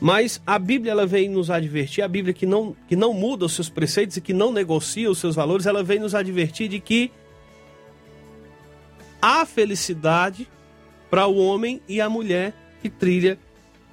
Mas 0.00 0.40
a 0.46 0.58
Bíblia 0.58 0.92
ela 0.92 1.06
vem 1.06 1.28
nos 1.28 1.50
advertir, 1.50 2.04
a 2.04 2.08
Bíblia 2.08 2.32
que 2.32 2.46
não, 2.46 2.76
que 2.86 2.94
não 2.94 3.12
muda 3.12 3.46
os 3.46 3.52
seus 3.52 3.68
preceitos 3.68 4.16
e 4.16 4.20
que 4.20 4.32
não 4.32 4.52
negocia 4.52 5.10
os 5.10 5.18
seus 5.18 5.34
valores, 5.34 5.66
ela 5.66 5.82
vem 5.82 5.98
nos 5.98 6.14
advertir 6.14 6.68
de 6.68 6.78
que 6.78 7.10
há 9.20 9.44
felicidade 9.44 10.48
para 11.10 11.26
o 11.26 11.36
homem 11.36 11.80
e 11.88 12.00
a 12.00 12.08
mulher 12.08 12.54
que 12.80 12.88
trilha 12.88 13.38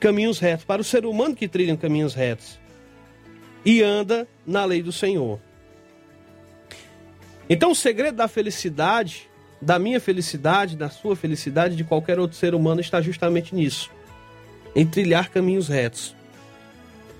caminhos 0.05 0.37
retos, 0.37 0.63
para 0.63 0.79
o 0.79 0.85
ser 0.85 1.03
humano 1.03 1.35
que 1.35 1.47
trilha 1.47 1.75
caminhos 1.75 2.13
retos 2.13 2.59
e 3.65 3.81
anda 3.81 4.27
na 4.45 4.63
lei 4.63 4.83
do 4.83 4.91
Senhor. 4.91 5.39
Então 7.49 7.71
o 7.71 7.75
segredo 7.75 8.15
da 8.15 8.27
felicidade, 8.27 9.27
da 9.59 9.79
minha 9.79 9.99
felicidade, 9.99 10.77
da 10.77 10.91
sua 10.91 11.15
felicidade, 11.15 11.75
de 11.75 11.83
qualquer 11.83 12.19
outro 12.19 12.37
ser 12.37 12.53
humano 12.53 12.79
está 12.81 13.01
justamente 13.01 13.55
nisso 13.55 13.89
em 14.75 14.85
trilhar 14.85 15.31
caminhos 15.31 15.69
retos. 15.69 16.15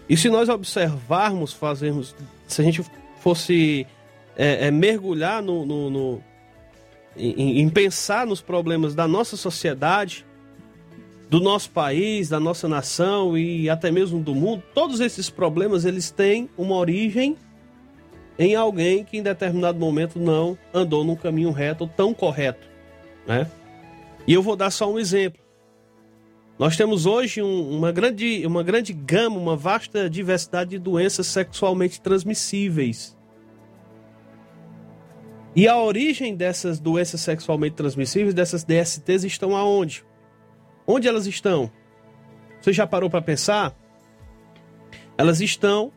E 0.08 0.16
se 0.16 0.30
nós 0.30 0.48
observarmos, 0.48 1.54
fazermos, 1.54 2.16
se 2.48 2.62
a 2.62 2.64
gente 2.64 2.86
fosse 3.20 3.88
é, 4.38 4.68
é, 4.68 4.72
mergulhar 4.72 5.42
no, 5.42 5.66
no, 5.66 5.90
no 5.90 6.24
em, 7.18 7.62
em 7.62 7.68
pensar 7.68 8.28
nos 8.28 8.42
problemas 8.42 8.94
da 8.94 9.08
nossa 9.08 9.36
sociedade, 9.36 10.24
do 11.30 11.40
nosso 11.40 11.72
país, 11.72 12.30
da 12.30 12.40
nossa 12.40 12.68
nação 12.68 13.38
e 13.38 13.70
até 13.70 13.92
mesmo 13.92 14.22
do 14.22 14.36
mundo, 14.36 14.64
todos 14.74 15.00
esses 15.00 15.30
problemas 15.30 15.86
eles 15.86 16.12
têm 16.12 16.50
uma 16.58 16.76
origem 16.76 17.36
em 18.38 18.56
alguém 18.56 19.04
que 19.04 19.18
em 19.18 19.24
determinado 19.24 19.80
momento 19.80 20.20
não 20.20 20.58
andou 20.74 21.04
num 21.04 21.16
caminho 21.16 21.52
reto 21.52 21.88
tão 21.88 22.14
correto, 22.14 22.68
né? 23.26 23.50
E 24.28 24.34
eu 24.34 24.42
vou 24.42 24.56
dar 24.56 24.72
só 24.72 24.92
um 24.92 25.00
exemplo. 25.00 25.40
Nós 26.58 26.78
temos 26.78 27.06
hoje 27.06 27.42
um, 27.42 27.78
uma, 27.78 27.92
grande, 27.92 28.46
uma 28.46 28.64
grande 28.64 28.94
gama, 28.94 29.38
uma 29.38 29.56
vasta 29.56 30.10
diversidade 30.10 30.72
de 30.72 30.80
doenças 30.80 31.28
sexualmente 31.28 32.00
transmissíveis. 32.00 33.16
E 35.56 35.68
a 35.68 35.78
origem 35.78 36.36
dessas 36.36 36.80
doenças 36.80 37.22
sexualmente 37.22 37.76
transmissíveis, 37.76 38.34
dessas 38.34 38.64
DSTs, 38.64 39.24
estão 39.24 39.56
aonde? 39.56 40.04
Onde 40.88 41.08
elas 41.08 41.26
estão? 41.26 41.72
Você 42.62 42.72
já 42.72 42.86
parou 42.86 43.10
para 43.10 43.22
pensar? 43.22 43.76
Elas 45.18 45.42
estão 45.42 45.92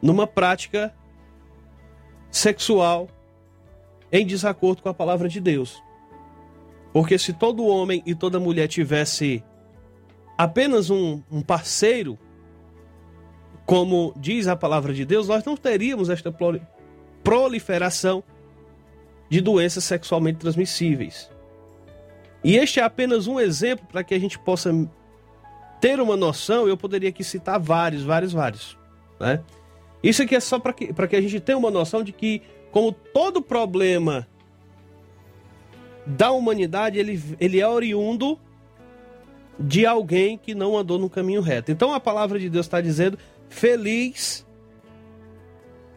numa 0.00 0.26
prática 0.26 0.94
sexual 2.30 3.08
em 4.10 4.26
desacordo 4.26 4.82
com 4.82 4.88
a 4.88 4.94
palavra 4.94 5.28
de 5.28 5.40
Deus. 5.40 5.82
Porque 6.92 7.18
se 7.18 7.32
todo 7.32 7.66
homem 7.66 8.02
e 8.06 8.14
toda 8.14 8.40
mulher 8.40 8.68
tivesse 8.68 9.44
apenas 10.38 10.90
um, 10.90 11.22
um 11.30 11.42
parceiro, 11.42 12.18
como 13.64 14.14
diz 14.16 14.46
a 14.46 14.56
palavra 14.56 14.94
de 14.94 15.04
Deus, 15.04 15.28
nós 15.28 15.44
não 15.44 15.56
teríamos 15.56 16.08
esta 16.08 16.34
proliferação 17.22 18.22
de 19.28 19.40
doenças 19.40 19.84
sexualmente 19.84 20.38
transmissíveis. 20.38 21.30
E 22.46 22.56
este 22.56 22.78
é 22.78 22.84
apenas 22.84 23.26
um 23.26 23.40
exemplo 23.40 23.84
para 23.90 24.04
que 24.04 24.14
a 24.14 24.20
gente 24.20 24.38
possa 24.38 24.70
ter 25.80 25.98
uma 25.98 26.16
noção. 26.16 26.68
Eu 26.68 26.76
poderia 26.76 27.08
aqui 27.08 27.24
citar 27.24 27.58
vários, 27.58 28.04
vários, 28.04 28.32
vários. 28.32 28.78
Né? 29.18 29.42
Isso 30.00 30.22
aqui 30.22 30.36
é 30.36 30.38
só 30.38 30.56
para 30.60 30.72
que, 30.72 30.92
que 30.92 31.16
a 31.16 31.20
gente 31.20 31.40
tenha 31.40 31.58
uma 31.58 31.72
noção 31.72 32.04
de 32.04 32.12
que, 32.12 32.40
como 32.70 32.92
todo 32.92 33.42
problema 33.42 34.28
da 36.06 36.30
humanidade, 36.30 37.00
ele, 37.00 37.20
ele 37.40 37.58
é 37.58 37.66
oriundo 37.66 38.38
de 39.58 39.84
alguém 39.84 40.38
que 40.38 40.54
não 40.54 40.78
andou 40.78 41.00
no 41.00 41.10
caminho 41.10 41.40
reto. 41.40 41.72
Então 41.72 41.92
a 41.92 41.98
palavra 41.98 42.38
de 42.38 42.48
Deus 42.48 42.66
está 42.66 42.80
dizendo: 42.80 43.18
feliz 43.48 44.46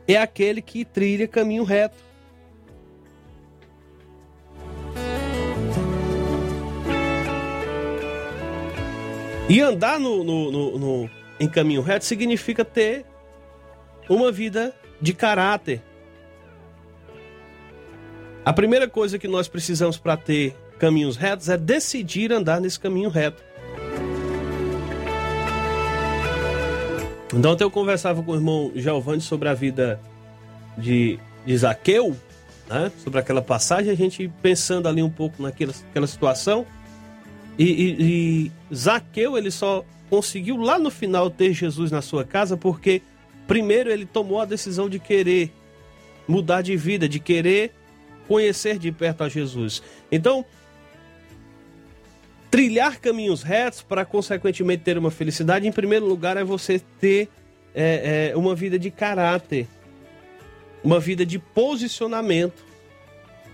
é 0.07 0.17
aquele 0.17 0.63
que 0.63 0.83
trilha 0.83 1.27
caminho 1.27 1.63
reto. 1.63 2.08
E 9.49 9.59
andar 9.61 9.99
no, 9.99 10.23
no, 10.23 10.51
no, 10.51 10.77
no, 10.77 11.09
em 11.39 11.49
caminho 11.49 11.81
reto 11.81 12.05
significa 12.05 12.63
ter 12.63 13.05
uma 14.07 14.31
vida 14.31 14.73
de 15.01 15.13
caráter, 15.13 15.81
a 18.49 18.53
primeira 18.53 18.87
coisa 18.87 19.19
que 19.19 19.27
nós 19.27 19.47
precisamos 19.47 19.97
para 19.97 20.17
ter 20.17 20.55
caminhos 20.79 21.17
retos 21.17 21.49
é 21.49 21.57
decidir 21.57 22.31
andar 22.31 22.59
nesse 22.59 22.79
caminho 22.79 23.09
reto. 23.09 23.43
Então, 27.31 27.55
eu 27.59 27.69
conversava 27.69 28.23
com 28.23 28.31
o 28.31 28.35
irmão 28.35 28.71
Giovanni 28.75 29.21
sobre 29.21 29.49
a 29.49 29.53
vida 29.53 29.99
de, 30.77 31.19
de 31.45 31.57
Zaqueu, 31.57 32.15
né? 32.67 32.91
sobre 33.03 33.19
aquela 33.19 33.41
passagem, 33.41 33.91
a 33.91 33.95
gente 33.95 34.31
pensando 34.41 34.87
ali 34.87 35.03
um 35.03 35.11
pouco 35.11 35.43
naquela 35.43 36.07
situação. 36.07 36.65
E, 37.59 37.63
e, 37.65 38.51
e 38.71 38.73
Zaqueu, 38.73 39.37
ele 39.37 39.51
só 39.51 39.83
conseguiu 40.09 40.55
lá 40.55 40.79
no 40.79 40.89
final 40.89 41.29
ter 41.29 41.53
Jesus 41.53 41.91
na 41.91 42.01
sua 42.01 42.23
casa 42.23 42.55
porque, 42.55 43.01
primeiro, 43.45 43.91
ele 43.91 44.05
tomou 44.05 44.39
a 44.39 44.45
decisão 44.45 44.87
de 44.87 44.97
querer 44.97 45.51
mudar 46.25 46.61
de 46.61 46.77
vida, 46.77 47.09
de 47.09 47.19
querer 47.19 47.73
conhecer 48.29 48.79
de 48.79 48.93
perto 48.93 49.25
a 49.25 49.29
Jesus. 49.29 49.83
Então, 50.09 50.45
trilhar 52.49 52.97
caminhos 52.99 53.43
retos 53.43 53.81
para, 53.81 54.05
consequentemente, 54.05 54.83
ter 54.83 54.97
uma 54.97 55.11
felicidade, 55.11 55.67
em 55.67 55.71
primeiro 55.71 56.05
lugar, 56.05 56.37
é 56.37 56.45
você 56.45 56.79
ter 56.99 57.27
é, 57.75 58.31
é, 58.31 58.37
uma 58.37 58.55
vida 58.55 58.79
de 58.79 58.89
caráter, 58.89 59.67
uma 60.81 60.99
vida 60.99 61.25
de 61.25 61.37
posicionamento. 61.37 62.63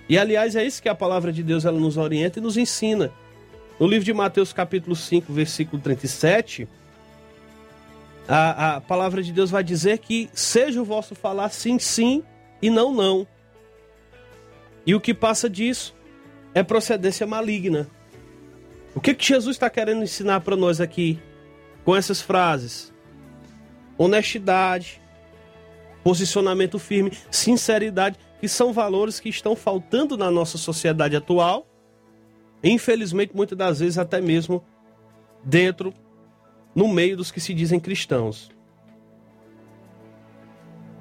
E, 0.08 0.16
aliás, 0.16 0.56
é 0.56 0.64
isso 0.64 0.80
que 0.80 0.90
a 0.90 0.94
palavra 0.94 1.34
de 1.34 1.42
Deus 1.42 1.66
ela 1.66 1.80
nos 1.80 1.98
orienta 1.98 2.38
e 2.38 2.42
nos 2.42 2.56
ensina. 2.56 3.12
No 3.80 3.88
livro 3.88 4.06
de 4.06 4.14
Mateus, 4.14 4.54
capítulo 4.54 4.96
5, 4.96 5.34
versículo 5.34 5.82
37, 5.82 6.68
a, 8.28 8.76
a 8.76 8.82
palavra 8.82 9.22
de 9.22 9.34
Deus 9.34 9.52
vai 9.52 9.64
dizer 9.64 10.00
que 10.00 10.30
seja 10.34 10.82
o 10.82 10.86
vosso 10.86 11.14
falar 11.14 11.50
sim, 11.50 11.78
sim 11.78 12.24
e 12.62 12.70
não, 12.70 12.94
não. 12.94 13.28
E 14.86 14.96
o 14.96 15.02
que 15.02 15.14
passa 15.14 15.50
disso 15.50 15.94
é 16.54 16.64
procedência 16.64 17.28
maligna. 17.28 17.88
O 18.96 19.02
que, 19.02 19.14
que 19.14 19.26
Jesus 19.26 19.58
está 19.58 19.70
querendo 19.70 20.04
ensinar 20.04 20.40
para 20.40 20.56
nós 20.56 20.80
aqui 20.80 21.20
com 21.84 21.94
essas 21.94 22.22
frases? 22.22 22.94
Honestidade, 23.98 25.02
posicionamento 26.02 26.80
firme, 26.80 27.12
sinceridade, 27.30 28.18
que 28.40 28.48
são 28.48 28.72
valores 28.72 29.20
que 29.20 29.28
estão 29.28 29.54
faltando 29.54 30.18
na 30.18 30.32
nossa 30.32 30.58
sociedade 30.58 31.16
atual. 31.16 31.68
Infelizmente, 32.68 33.36
muitas 33.36 33.56
das 33.56 33.80
vezes, 33.80 34.00
até 34.00 34.20
mesmo 34.20 34.66
dentro, 35.44 35.94
no 36.74 36.88
meio 36.88 37.16
dos 37.16 37.30
que 37.30 37.40
se 37.40 37.54
dizem 37.54 37.80
cristãos. 37.80 38.50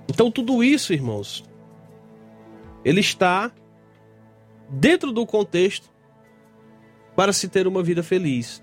Então, 0.07 0.31
tudo 0.31 0.63
isso, 0.63 0.93
irmãos, 0.93 1.43
ele 2.85 3.01
está 3.01 3.51
dentro 4.69 5.11
do 5.11 5.25
contexto 5.25 5.91
para 7.17 7.33
se 7.33 7.49
ter 7.49 7.67
uma 7.67 7.83
vida 7.83 8.03
feliz. 8.03 8.63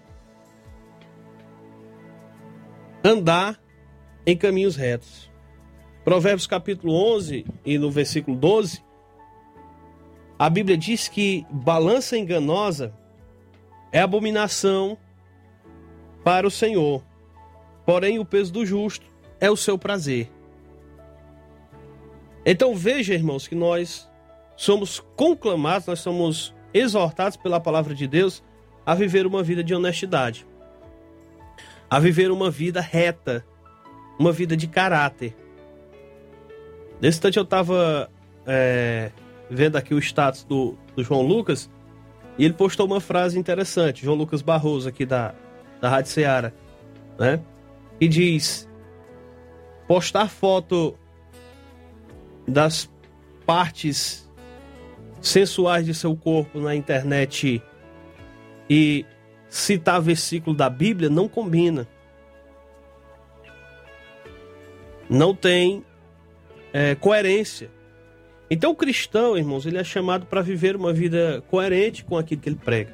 Andar 3.04 3.60
em 4.28 4.38
caminhos 4.38 4.76
retos. 4.76 5.32
Provérbios 6.04 6.45
capítulo 6.45 6.93
11 7.16 7.45
e 7.66 7.80
no 7.80 7.89
versículo 7.89 8.38
12, 8.38 8.84
a 10.41 10.49
Bíblia 10.49 10.75
diz 10.75 11.07
que 11.07 11.45
balança 11.51 12.17
enganosa 12.17 12.91
é 13.91 13.99
abominação 13.99 14.97
para 16.23 16.47
o 16.47 16.49
Senhor, 16.49 17.03
porém 17.85 18.17
o 18.17 18.25
peso 18.25 18.51
do 18.51 18.65
justo 18.65 19.05
é 19.39 19.51
o 19.51 19.55
seu 19.55 19.77
prazer. 19.77 20.31
Então 22.43 22.73
veja, 22.73 23.13
irmãos, 23.13 23.47
que 23.47 23.53
nós 23.53 24.09
somos 24.55 24.99
conclamados, 25.15 25.85
nós 25.85 25.99
somos 25.99 26.55
exortados 26.73 27.37
pela 27.37 27.59
palavra 27.59 27.93
de 27.93 28.07
Deus 28.07 28.43
a 28.83 28.95
viver 28.95 29.27
uma 29.27 29.43
vida 29.43 29.63
de 29.63 29.75
honestidade, 29.75 30.47
a 31.87 31.99
viver 31.99 32.31
uma 32.31 32.49
vida 32.49 32.81
reta, 32.81 33.45
uma 34.17 34.31
vida 34.31 34.57
de 34.57 34.65
caráter. 34.65 35.35
Nesse 36.99 37.19
instante 37.19 37.37
eu 37.37 37.43
estava 37.43 38.09
é, 38.47 39.11
vendo 39.52 39.76
aqui 39.76 39.93
o 39.93 39.99
status 39.99 40.45
do, 40.45 40.78
do, 40.95 41.04
João 41.04 41.22
Lucas 41.22 41.70
e 42.38 42.45
ele 42.45 42.54
postou 42.54 42.86
uma 42.86 43.02
frase 43.02 43.38
interessante, 43.38 44.06
João 44.06 44.16
Lucas 44.16 44.41
Barroso 44.41 44.88
aqui 44.88 45.06
da, 45.06 45.36
da 45.82 45.89
Rádio 45.89 46.10
Ceará, 46.10 46.54
né? 47.20 47.41
E 47.99 48.08
diz: 48.08 48.68
postar 49.88 50.30
foto 50.30 50.97
das 52.47 52.89
partes 53.45 54.30
sensuais 55.22 55.86
de 55.86 55.93
seu 55.93 56.16
corpo 56.16 56.60
na 56.60 56.74
internet 56.74 57.62
e 58.70 59.06
citar 59.49 60.02
versículo 60.02 60.56
da 60.56 60.70
Bíblia 60.70 61.10
não 61.10 61.28
combina. 61.28 61.86
Não 65.10 65.36
tem 65.36 65.86
é, 66.72 66.95
coerência. 66.95 67.70
Então, 68.54 68.72
o 68.72 68.76
cristão, 68.76 69.38
irmãos, 69.38 69.66
ele 69.66 69.78
é 69.78 69.84
chamado 69.84 70.26
para 70.26 70.41
viver 70.41 70.76
uma 70.76 70.91
vida 70.91 71.41
coerente 71.49 72.04
com 72.04 72.18
aquilo 72.18 72.41
que 72.41 72.49
ele 72.49 72.58
prega. 72.58 72.93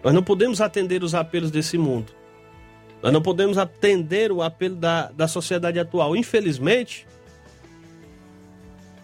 Nós 0.00 0.14
não 0.14 0.22
podemos 0.22 0.60
atender 0.60 1.02
os 1.02 1.12
apelos 1.12 1.50
desse 1.50 1.76
mundo. 1.76 2.12
Nós 3.02 3.12
não 3.12 3.20
podemos 3.20 3.58
atender 3.58 4.30
o 4.30 4.42
apelo 4.42 4.76
da, 4.76 5.10
da 5.10 5.26
sociedade 5.26 5.80
atual. 5.80 6.14
Infelizmente, 6.14 7.04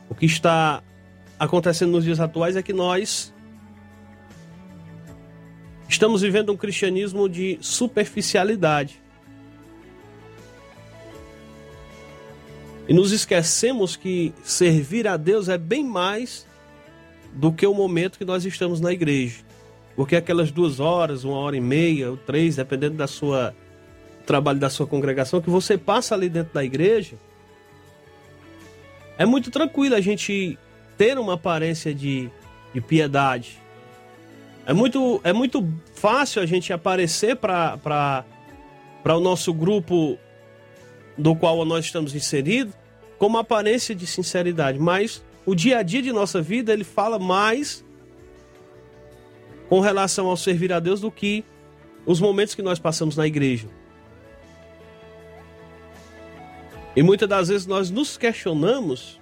o 0.09 0.15
que 0.15 0.25
está 0.25 0.81
acontecendo 1.37 1.91
nos 1.91 2.05
dias 2.05 2.21
atuais 2.21 2.55
é 2.55 2.63
que 2.63 2.73
nós 2.73 3.35
estamos 5.89 6.23
vivendo 6.23 6.53
um 6.53 6.57
cristianismo 6.57 7.29
de 7.29 7.59
superficialidade. 7.61 9.02
E 12.89 12.93
nos 12.93 13.13
esquecemos 13.13 13.97
que 13.97 14.35
servir 14.43 15.07
a 15.07 15.17
Deus 15.17 15.49
é 15.49 15.57
bem 15.57 15.85
mais 15.85 16.47
do 17.33 17.53
que 17.53 17.67
o 17.67 17.75
momento 17.75 18.19
que 18.19 18.25
nós 18.25 18.45
estamos 18.45 18.81
na 18.81 18.93
igreja. 18.93 19.41
Porque 19.95 20.17
aquelas 20.17 20.51
duas 20.51 20.81
horas, 20.81 21.25
uma 21.25 21.37
hora 21.37 21.57
e 21.57 21.61
meia, 21.61 22.11
ou 22.11 22.17
três, 22.17 22.57
dependendo 22.57 22.97
da 22.97 23.07
sua 23.07 23.55
trabalho 24.27 24.59
da 24.59 24.71
sua 24.71 24.87
congregação, 24.87 25.41
que 25.41 25.51
você 25.51 25.77
passa 25.77 26.15
ali 26.15 26.29
dentro 26.29 26.55
da 26.55 26.63
igreja, 26.63 27.17
é 29.19 29.27
muito 29.27 29.51
tranquilo 29.51 29.95
a 29.95 30.01
gente 30.01 30.59
ter 30.97 31.19
uma 31.19 31.35
aparência 31.35 31.93
de, 31.95 32.31
de 32.73 32.81
piedade. 32.81 33.59
É 34.65 34.73
muito, 34.73 35.21
é 35.25 35.33
muito 35.33 35.69
fácil 35.95 36.41
a 36.41 36.47
gente 36.47 36.73
aparecer 36.73 37.37
para 37.37 38.25
o 39.05 39.21
nosso 39.21 39.53
grupo 39.53 40.19
do 41.17 41.35
qual 41.35 41.65
nós 41.65 41.85
estamos 41.85 42.15
inseridos 42.15 42.75
com 43.19 43.27
uma 43.27 43.41
aparência 43.41 43.95
de 43.95 44.07
sinceridade, 44.07 44.79
mas 44.79 45.23
o 45.47 45.55
dia 45.55 45.79
a 45.79 45.83
dia 45.83 46.03
de 46.03 46.13
nossa 46.13 46.43
vida 46.43 46.73
ele 46.73 46.85
fala 46.85 47.19
mais 47.19 47.85
com 49.69 49.81
relação 49.81 50.27
ao 50.27 50.37
servir 50.37 50.73
a 50.73 50.81
Deus 50.81 51.01
do 51.01 51.11
que 51.11 51.45
os 52.05 52.21
momentos 52.21 52.55
que 52.55 52.63
nós 52.63 52.79
passamos 52.79 53.17
na 53.17 53.27
igreja. 53.27 53.69
E 56.95 57.03
muitas 57.03 57.29
das 57.29 57.49
vezes 57.49 57.67
nós 57.67 57.91
nos 57.91 58.17
questionamos 58.17 59.21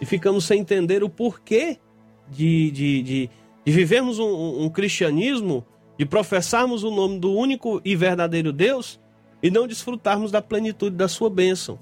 e 0.00 0.06
ficamos 0.06 0.44
sem 0.44 0.60
entender 0.60 1.04
o 1.04 1.08
porquê 1.08 1.78
de, 2.28 2.70
de, 2.70 3.02
de, 3.02 3.30
de 3.64 3.72
vivermos 3.72 4.18
um, 4.18 4.64
um 4.64 4.70
cristianismo, 4.70 5.64
de 5.98 6.04
professarmos 6.04 6.82
o 6.82 6.90
nome 6.90 7.18
do 7.20 7.32
único 7.32 7.80
e 7.84 7.94
verdadeiro 7.94 8.52
Deus 8.52 8.98
e 9.44 9.50
não 9.50 9.66
desfrutarmos 9.66 10.30
da 10.30 10.40
plenitude 10.40 10.96
da 10.96 11.06
sua 11.06 11.28
bênção. 11.28 11.78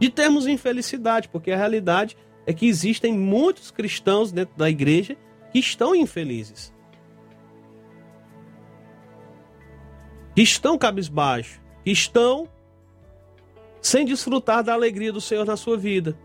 De 0.00 0.10
termos 0.10 0.48
infelicidade, 0.48 1.28
porque 1.28 1.52
a 1.52 1.56
realidade 1.56 2.16
é 2.44 2.52
que 2.52 2.66
existem 2.66 3.16
muitos 3.16 3.70
cristãos 3.70 4.32
dentro 4.32 4.56
da 4.56 4.68
igreja 4.68 5.16
que 5.52 5.60
estão 5.60 5.94
infelizes. 5.94 6.74
Que 10.34 10.42
estão 10.42 10.76
cabisbaixo, 10.76 11.62
que 11.84 11.92
estão 11.92 12.48
sem 13.80 14.04
desfrutar 14.04 14.64
da 14.64 14.72
alegria 14.72 15.12
do 15.12 15.20
Senhor 15.20 15.46
na 15.46 15.56
sua 15.56 15.76
vida. 15.76 16.18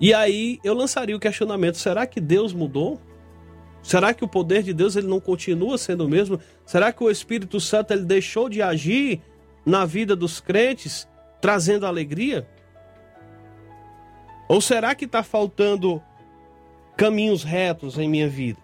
E 0.00 0.12
aí 0.12 0.58
eu 0.64 0.74
lançaria 0.74 1.14
o 1.14 1.20
questionamento: 1.20 1.78
será 1.78 2.08
que 2.08 2.20
Deus 2.20 2.52
mudou? 2.52 3.00
Será 3.88 4.12
que 4.12 4.22
o 4.22 4.28
poder 4.28 4.62
de 4.62 4.74
Deus 4.74 4.96
ele 4.96 5.06
não 5.06 5.18
continua 5.18 5.78
sendo 5.78 6.04
o 6.04 6.08
mesmo? 6.10 6.38
Será 6.66 6.92
que 6.92 7.02
o 7.02 7.10
Espírito 7.10 7.58
Santo 7.58 7.90
ele 7.90 8.04
deixou 8.04 8.46
de 8.46 8.60
agir 8.60 9.22
na 9.64 9.86
vida 9.86 10.14
dos 10.14 10.40
crentes, 10.40 11.08
trazendo 11.40 11.86
alegria? 11.86 12.46
Ou 14.46 14.60
será 14.60 14.94
que 14.94 15.06
está 15.06 15.22
faltando 15.22 16.02
caminhos 16.98 17.42
retos 17.42 17.98
em 17.98 18.06
minha 18.06 18.28
vida? 18.28 18.60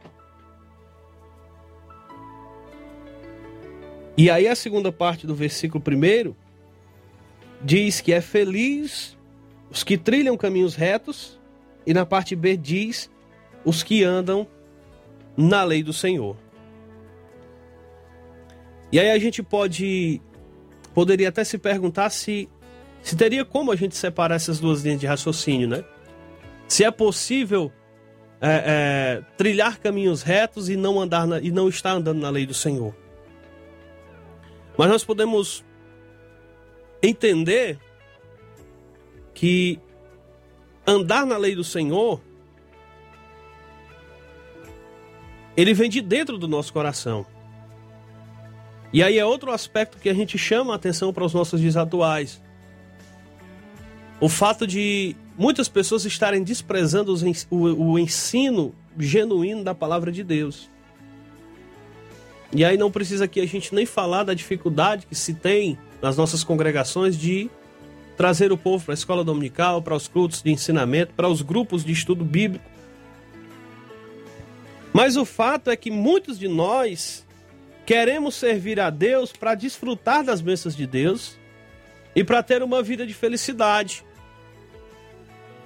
E 4.18 4.28
aí 4.28 4.46
a 4.46 4.54
segunda 4.54 4.92
parte 4.92 5.26
do 5.26 5.34
versículo 5.34 5.82
primeiro 5.82 6.36
diz 7.62 8.02
que 8.02 8.12
é 8.12 8.20
feliz 8.20 9.16
os 9.70 9.82
que 9.82 9.96
trilham 9.96 10.36
caminhos 10.36 10.74
retos, 10.74 11.40
e 11.86 11.94
na 11.94 12.04
parte 12.04 12.36
B 12.36 12.58
diz 12.58 13.10
os 13.64 13.82
que 13.82 14.04
andam 14.04 14.46
na 15.36 15.62
lei 15.64 15.82
do 15.82 15.92
Senhor. 15.92 16.36
E 18.92 19.00
aí 19.00 19.10
a 19.10 19.18
gente 19.18 19.42
pode 19.42 20.20
poderia 20.94 21.28
até 21.28 21.42
se 21.42 21.58
perguntar 21.58 22.10
se 22.10 22.48
se 23.02 23.16
teria 23.16 23.44
como 23.44 23.72
a 23.72 23.76
gente 23.76 23.96
separar 23.96 24.36
essas 24.36 24.60
duas 24.60 24.82
linhas 24.82 25.00
de 25.00 25.06
raciocínio, 25.06 25.68
né? 25.68 25.84
Se 26.66 26.84
é 26.84 26.90
possível 26.90 27.70
é, 28.40 29.20
é, 29.20 29.22
trilhar 29.36 29.78
caminhos 29.78 30.22
retos 30.22 30.68
e 30.68 30.76
não 30.76 31.00
andar 31.00 31.26
na, 31.26 31.40
e 31.40 31.50
não 31.50 31.68
estar 31.68 31.92
andando 31.92 32.20
na 32.20 32.30
lei 32.30 32.46
do 32.46 32.54
Senhor. 32.54 32.94
Mas 34.76 34.88
nós 34.88 35.04
podemos 35.04 35.64
entender 37.02 37.78
que 39.34 39.78
andar 40.86 41.26
na 41.26 41.36
lei 41.36 41.54
do 41.54 41.64
Senhor 41.64 42.20
ele 45.56 45.74
vem 45.74 45.88
de 45.88 46.00
dentro 46.00 46.38
do 46.38 46.48
nosso 46.48 46.72
coração. 46.72 47.26
E 48.92 49.02
aí 49.02 49.18
é 49.18 49.24
outro 49.24 49.50
aspecto 49.50 49.98
que 49.98 50.08
a 50.08 50.14
gente 50.14 50.38
chama 50.38 50.72
a 50.72 50.76
atenção 50.76 51.12
para 51.12 51.24
os 51.24 51.34
nossos 51.34 51.60
dias 51.60 51.76
atuais. 51.76 52.40
O 54.20 54.28
fato 54.28 54.66
de 54.66 55.16
muitas 55.36 55.68
pessoas 55.68 56.04
estarem 56.04 56.42
desprezando 56.42 57.12
o 57.50 57.98
ensino 57.98 58.72
genuíno 58.98 59.64
da 59.64 59.74
palavra 59.74 60.12
de 60.12 60.22
Deus. 60.22 60.70
E 62.52 62.64
aí 62.64 62.76
não 62.76 62.90
precisa 62.90 63.24
aqui 63.24 63.40
a 63.40 63.46
gente 63.46 63.74
nem 63.74 63.84
falar 63.84 64.22
da 64.22 64.32
dificuldade 64.32 65.06
que 65.06 65.14
se 65.14 65.34
tem 65.34 65.76
nas 66.00 66.16
nossas 66.16 66.44
congregações 66.44 67.18
de 67.18 67.50
trazer 68.16 68.52
o 68.52 68.56
povo 68.56 68.84
para 68.84 68.94
a 68.94 68.94
escola 68.94 69.24
dominical, 69.24 69.82
para 69.82 69.96
os 69.96 70.06
cultos 70.06 70.40
de 70.40 70.52
ensinamento, 70.52 71.12
para 71.14 71.28
os 71.28 71.42
grupos 71.42 71.84
de 71.84 71.92
estudo 71.92 72.24
bíblico. 72.24 72.64
Mas 74.94 75.16
o 75.16 75.24
fato 75.24 75.72
é 75.72 75.76
que 75.76 75.90
muitos 75.90 76.38
de 76.38 76.46
nós 76.46 77.26
queremos 77.84 78.36
servir 78.36 78.78
a 78.78 78.90
Deus 78.90 79.32
para 79.32 79.56
desfrutar 79.56 80.22
das 80.22 80.40
bênçãos 80.40 80.76
de 80.76 80.86
Deus 80.86 81.36
e 82.14 82.22
para 82.22 82.44
ter 82.44 82.62
uma 82.62 82.80
vida 82.80 83.04
de 83.04 83.12
felicidade. 83.12 84.04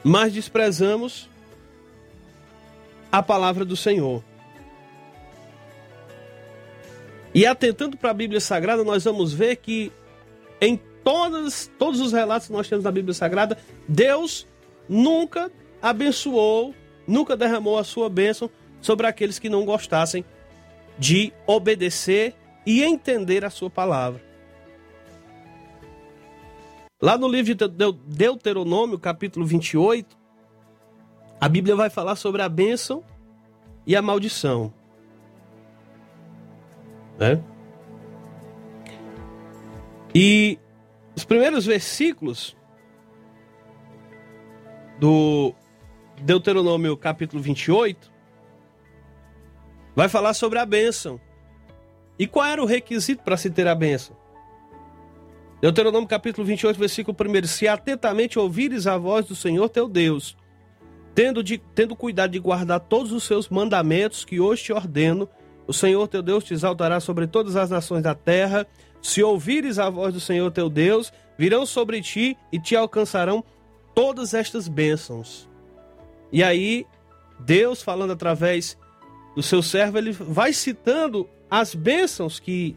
Mas 0.02 0.32
desprezamos 0.32 1.28
a 3.12 3.22
palavra 3.22 3.66
do 3.66 3.76
Senhor. 3.76 4.24
E 7.34 7.44
atentando 7.44 7.98
para 7.98 8.12
a 8.12 8.14
Bíblia 8.14 8.40
Sagrada, 8.40 8.82
nós 8.82 9.04
vamos 9.04 9.34
ver 9.34 9.56
que 9.56 9.92
em 10.58 10.80
todas, 11.04 11.70
todos 11.78 12.00
os 12.00 12.14
relatos 12.14 12.46
que 12.46 12.52
nós 12.54 12.66
temos 12.66 12.82
na 12.82 12.90
Bíblia 12.90 13.12
Sagrada, 13.12 13.58
Deus 13.86 14.46
nunca 14.88 15.52
abençoou, 15.82 16.74
nunca 17.06 17.36
derramou 17.36 17.76
a 17.76 17.84
sua 17.84 18.08
bênção 18.08 18.50
sobre 18.80 19.06
aqueles 19.06 19.38
que 19.38 19.48
não 19.48 19.64
gostassem 19.64 20.24
de 20.98 21.32
obedecer 21.46 22.34
e 22.66 22.82
entender 22.82 23.44
a 23.44 23.50
sua 23.50 23.70
palavra. 23.70 24.22
Lá 27.00 27.16
no 27.16 27.28
livro 27.28 27.54
de 27.54 27.68
Deuteronômio, 28.06 28.98
capítulo 28.98 29.46
28, 29.46 30.16
a 31.40 31.48
Bíblia 31.48 31.76
vai 31.76 31.88
falar 31.88 32.16
sobre 32.16 32.42
a 32.42 32.48
bênção 32.48 33.04
e 33.86 33.94
a 33.94 34.02
maldição. 34.02 34.72
Né? 37.16 37.42
E 40.12 40.58
os 41.14 41.24
primeiros 41.24 41.64
versículos 41.64 42.56
do 44.98 45.54
Deuteronômio 46.20 46.96
capítulo 46.96 47.40
28 47.40 48.17
vai 49.98 50.08
falar 50.08 50.32
sobre 50.32 50.60
a 50.60 50.64
bênção. 50.64 51.20
E 52.16 52.24
qual 52.24 52.46
era 52.46 52.62
o 52.62 52.66
requisito 52.66 53.24
para 53.24 53.36
se 53.36 53.50
ter 53.50 53.66
a 53.66 53.74
bênção? 53.74 54.16
Deuteronômio 55.60 56.08
capítulo 56.08 56.46
28, 56.46 56.78
versículo 56.78 57.16
1. 57.20 57.48
Se 57.48 57.66
atentamente 57.66 58.38
ouvires 58.38 58.86
a 58.86 58.96
voz 58.96 59.26
do 59.26 59.34
Senhor 59.34 59.68
teu 59.68 59.88
Deus, 59.88 60.36
tendo, 61.16 61.42
de, 61.42 61.58
tendo 61.74 61.96
cuidado 61.96 62.30
de 62.30 62.38
guardar 62.38 62.78
todos 62.78 63.10
os 63.10 63.24
seus 63.24 63.48
mandamentos 63.48 64.24
que 64.24 64.38
hoje 64.38 64.62
te 64.62 64.72
ordeno, 64.72 65.28
o 65.66 65.72
Senhor 65.72 66.06
teu 66.06 66.22
Deus 66.22 66.44
te 66.44 66.54
exaltará 66.54 67.00
sobre 67.00 67.26
todas 67.26 67.56
as 67.56 67.68
nações 67.68 68.04
da 68.04 68.14
terra. 68.14 68.68
Se 69.02 69.20
ouvires 69.20 69.80
a 69.80 69.90
voz 69.90 70.14
do 70.14 70.20
Senhor 70.20 70.48
teu 70.52 70.70
Deus, 70.70 71.12
virão 71.36 71.66
sobre 71.66 72.00
ti 72.00 72.38
e 72.52 72.60
te 72.60 72.76
alcançarão 72.76 73.42
todas 73.96 74.32
estas 74.32 74.68
bênçãos. 74.68 75.50
E 76.30 76.40
aí, 76.40 76.86
Deus, 77.40 77.82
falando 77.82 78.12
através 78.12 78.78
do 79.38 79.42
seu 79.44 79.62
servo, 79.62 79.96
ele 79.96 80.10
vai 80.10 80.52
citando 80.52 81.30
as 81.48 81.72
bênçãos 81.72 82.40
que 82.40 82.76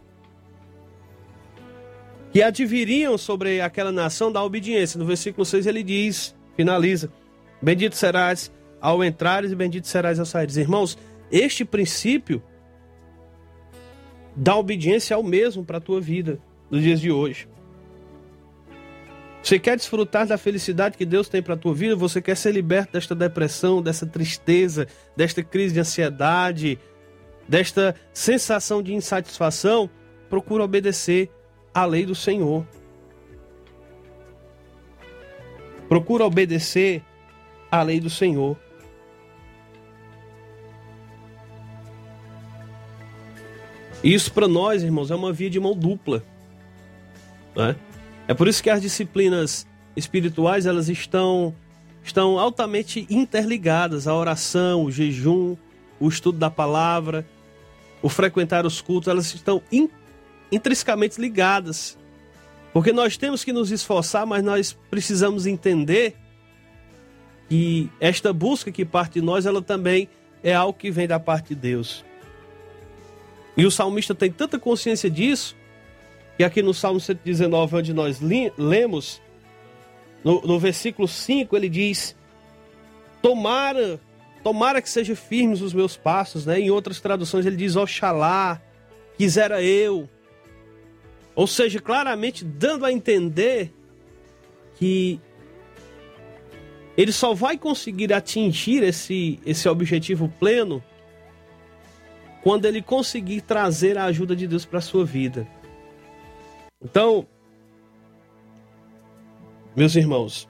que 2.31 2.43
adviriam 2.43 3.17
sobre 3.17 3.59
aquela 3.59 3.91
nação 3.91 4.31
da 4.31 4.43
obediência. 4.43 4.99
No 4.99 5.03
versículo 5.03 5.43
6 5.43 5.65
ele 5.65 5.81
diz, 5.81 6.35
finaliza: 6.55 7.11
Bendito 7.59 7.95
serás 7.95 8.51
ao 8.79 9.03
entrares 9.03 9.51
e 9.51 9.55
bendito 9.55 9.87
serás 9.87 10.19
ao 10.19 10.25
saíres. 10.25 10.55
Irmãos, 10.55 10.99
este 11.31 11.65
princípio 11.65 12.43
da 14.35 14.55
obediência 14.55 15.15
é 15.15 15.17
o 15.17 15.23
mesmo 15.23 15.65
para 15.65 15.79
a 15.79 15.81
tua 15.81 15.99
vida 15.99 16.39
nos 16.69 16.83
dias 16.83 17.01
de 17.01 17.11
hoje. 17.11 17.47
Você 19.43 19.57
quer 19.57 19.75
desfrutar 19.75 20.27
da 20.27 20.37
felicidade 20.37 20.97
que 20.97 21.05
Deus 21.05 21.27
tem 21.27 21.41
para 21.41 21.55
a 21.55 21.57
tua 21.57 21.73
vida? 21.73 21.95
Você 21.95 22.21
quer 22.21 22.37
ser 22.37 22.51
liberto 22.51 22.93
desta 22.93 23.15
depressão, 23.15 23.81
dessa 23.81 24.05
tristeza, 24.05 24.87
desta 25.15 25.43
crise 25.43 25.73
de 25.73 25.79
ansiedade, 25.79 26.79
desta 27.47 27.95
sensação 28.13 28.83
de 28.83 28.93
insatisfação? 28.93 29.89
Procura 30.29 30.63
obedecer 30.63 31.31
à 31.73 31.85
lei 31.85 32.05
do 32.05 32.13
Senhor. 32.13 32.65
Procura 35.89 36.23
obedecer 36.23 37.03
à 37.69 37.81
lei 37.81 37.99
do 37.99 38.09
Senhor. 38.09 38.55
Isso 44.03 44.31
para 44.31 44.47
nós, 44.47 44.83
irmãos, 44.83 45.11
é 45.11 45.15
uma 45.15 45.33
via 45.33 45.49
de 45.49 45.59
mão 45.59 45.75
dupla. 45.75 46.23
Né? 47.55 47.75
É 48.27 48.33
por 48.33 48.47
isso 48.47 48.61
que 48.61 48.69
as 48.69 48.81
disciplinas 48.81 49.67
espirituais 49.95 50.65
elas 50.65 50.89
estão, 50.89 51.55
estão 52.03 52.39
altamente 52.39 53.05
interligadas. 53.09 54.07
A 54.07 54.15
oração, 54.15 54.85
o 54.85 54.91
jejum, 54.91 55.55
o 55.99 56.07
estudo 56.07 56.37
da 56.37 56.49
palavra, 56.49 57.25
o 58.01 58.09
frequentar 58.09 58.65
os 58.65 58.81
cultos, 58.81 59.07
elas 59.07 59.33
estão 59.33 59.61
in, 59.71 59.89
intrinsecamente 60.51 61.19
ligadas. 61.19 61.97
Porque 62.73 62.93
nós 62.93 63.17
temos 63.17 63.43
que 63.43 63.51
nos 63.51 63.69
esforçar, 63.71 64.25
mas 64.25 64.43
nós 64.43 64.77
precisamos 64.89 65.45
entender 65.45 66.15
que 67.49 67.89
esta 67.99 68.31
busca 68.31 68.71
que 68.71 68.85
parte 68.85 69.15
de 69.19 69.21
nós, 69.21 69.45
ela 69.45 69.61
também 69.61 70.07
é 70.41 70.53
algo 70.53 70.77
que 70.77 70.89
vem 70.89 71.07
da 71.07 71.19
parte 71.19 71.49
de 71.49 71.55
Deus. 71.55 72.05
E 73.57 73.65
o 73.65 73.71
salmista 73.71 74.15
tem 74.15 74.31
tanta 74.31 74.57
consciência 74.57 75.09
disso, 75.09 75.55
que 76.37 76.43
aqui 76.43 76.61
no 76.61 76.73
Salmo 76.73 76.99
119, 76.99 77.75
onde 77.75 77.93
nós 77.93 78.19
lemos, 78.57 79.21
no, 80.23 80.41
no 80.41 80.59
versículo 80.59 81.07
5, 81.07 81.55
ele 81.55 81.69
diz: 81.69 82.15
Tomara, 83.21 83.99
tomara 84.43 84.81
que 84.81 84.89
sejam 84.89 85.15
firmes 85.15 85.61
os 85.61 85.73
meus 85.73 85.95
passos, 85.95 86.45
né? 86.45 86.59
Em 86.59 86.71
outras 86.71 86.99
traduções 86.99 87.45
ele 87.45 87.55
diz: 87.55 87.75
Oxalá, 87.75 88.61
quisera 89.17 89.61
eu. 89.61 90.09
Ou 91.35 91.47
seja, 91.47 91.79
claramente 91.79 92.43
dando 92.43 92.85
a 92.85 92.91
entender 92.91 93.73
que 94.75 95.19
ele 96.97 97.11
só 97.11 97.33
vai 97.33 97.57
conseguir 97.57 98.11
atingir 98.11 98.83
esse, 98.83 99.39
esse 99.45 99.67
objetivo 99.69 100.31
pleno 100.39 100.83
quando 102.43 102.65
ele 102.65 102.81
conseguir 102.81 103.41
trazer 103.41 103.97
a 103.97 104.05
ajuda 104.05 104.35
de 104.35 104.47
Deus 104.47 104.65
para 104.65 104.81
sua 104.81 105.05
vida. 105.05 105.47
Então, 106.83 107.27
meus 109.75 109.95
irmãos, 109.95 110.49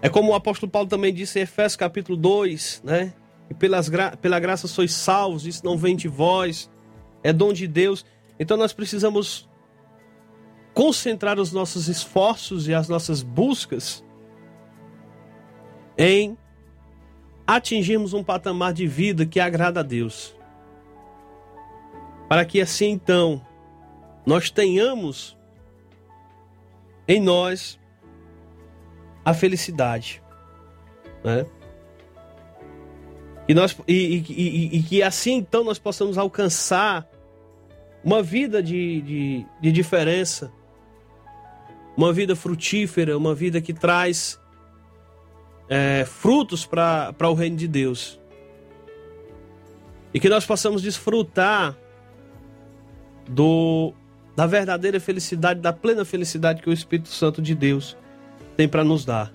é 0.00 0.08
como 0.08 0.32
o 0.32 0.34
apóstolo 0.34 0.70
Paulo 0.70 0.88
também 0.88 1.12
disse 1.12 1.38
em 1.38 1.42
Efésios 1.42 1.76
capítulo 1.76 2.16
2, 2.16 2.82
né? 2.84 3.14
E 3.50 3.54
pelas 3.54 3.88
gra 3.88 4.16
pela 4.16 4.40
graça 4.40 4.66
sois 4.66 4.92
salvos, 4.92 5.46
isso 5.46 5.64
não 5.64 5.76
vem 5.76 5.94
de 5.94 6.08
vós, 6.08 6.70
é 7.22 7.32
dom 7.32 7.52
de 7.52 7.66
Deus. 7.66 8.04
Então 8.38 8.56
nós 8.56 8.72
precisamos 8.72 9.48
concentrar 10.74 11.38
os 11.38 11.52
nossos 11.52 11.88
esforços 11.88 12.68
e 12.68 12.74
as 12.74 12.88
nossas 12.88 13.22
buscas 13.22 14.04
em 15.96 16.36
atingirmos 17.46 18.12
um 18.12 18.22
patamar 18.22 18.72
de 18.72 18.86
vida 18.86 19.24
que 19.24 19.40
agrada 19.40 19.80
a 19.80 19.82
Deus. 19.82 20.36
Para 22.28 22.44
que 22.44 22.60
assim 22.60 22.90
então 22.90 23.40
nós 24.26 24.50
tenhamos 24.50 25.38
em 27.06 27.20
nós 27.20 27.78
a 29.24 29.32
felicidade. 29.32 30.20
Né? 31.22 31.46
E, 33.48 33.54
nós, 33.54 33.76
e, 33.86 34.24
e, 34.28 34.76
e, 34.78 34.82
que 34.82 35.02
assim 35.02 35.34
então 35.34 35.62
nós 35.62 35.78
possamos 35.78 36.18
alcançar 36.18 37.08
uma 38.02 38.20
vida 38.22 38.60
de, 38.60 39.00
de, 39.00 39.46
de 39.60 39.72
diferença, 39.72 40.52
uma 41.96 42.12
vida 42.12 42.34
frutífera, 42.34 43.16
uma 43.16 43.34
vida 43.34 43.60
que 43.60 43.72
traz 43.72 44.40
é, 45.68 46.04
frutos 46.04 46.66
para 46.66 47.14
o 47.28 47.34
reino 47.34 47.56
de 47.56 47.68
Deus. 47.68 48.20
E 50.12 50.18
que 50.18 50.28
nós 50.28 50.44
possamos 50.44 50.82
desfrutar 50.82 51.76
do 53.28 53.92
da 54.36 54.46
verdadeira 54.46 55.00
felicidade, 55.00 55.60
da 55.60 55.72
plena 55.72 56.04
felicidade 56.04 56.62
que 56.62 56.70
o 56.70 56.72
Espírito 56.72 57.08
Santo 57.08 57.42
de 57.42 57.54
Deus 57.54 57.96
tem 58.56 58.68
para 58.68 58.84
nos 58.84 59.04
dar. 59.04 59.32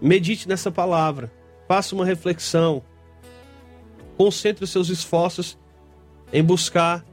Medite 0.00 0.46
nessa 0.46 0.70
palavra, 0.70 1.32
faça 1.66 1.94
uma 1.94 2.04
reflexão, 2.04 2.82
concentre 4.16 4.62
os 4.62 4.70
seus 4.70 4.88
esforços 4.88 5.58
em 6.32 6.44
buscar 6.44 7.04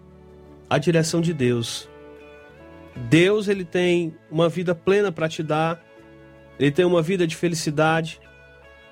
a 0.70 0.78
direção 0.78 1.22
de 1.22 1.34
Deus. 1.34 1.90
Deus 3.10 3.48
ele 3.48 3.66
tem 3.66 4.16
uma 4.30 4.50
vida 4.50 4.76
plena 4.76 5.12
para 5.12 5.28
te 5.28 5.42
dar 5.42 5.82
ele 6.58 6.72
tem 6.72 6.86
uma 6.86 7.02
vida 7.02 7.28
de 7.28 7.36
felicidade, 7.36 8.20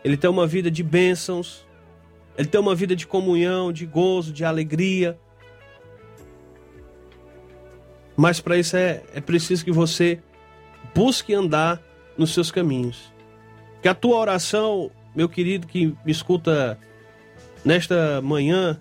ele 0.04 0.18
tem 0.18 0.30
uma 0.30 0.46
vida 0.46 0.70
de 0.70 0.84
bênçãos, 0.84 1.66
ele 2.38 2.48
tem 2.48 2.60
uma 2.60 2.76
vida 2.76 2.96
de 2.96 3.08
comunhão, 3.08 3.72
de 3.72 3.86
gozo, 3.86 4.34
de 4.34 4.44
alegria. 4.44 5.18
Mas 8.16 8.40
para 8.40 8.58
isso 8.58 8.76
é, 8.78 9.02
é 9.14 9.22
preciso 9.22 9.66
que 9.66 9.72
você 9.72 10.20
busque 10.94 11.34
andar 11.34 11.82
nos 12.18 12.34
seus 12.34 12.52
caminhos. 12.52 13.12
Que 13.82 13.88
a 13.88 13.96
tua 13.96 14.18
oração, 14.18 14.92
meu 15.16 15.28
querido 15.28 15.68
que 15.68 15.88
me 16.06 16.12
escuta 16.12 16.78
nesta 17.66 18.22
manhã, 18.22 18.80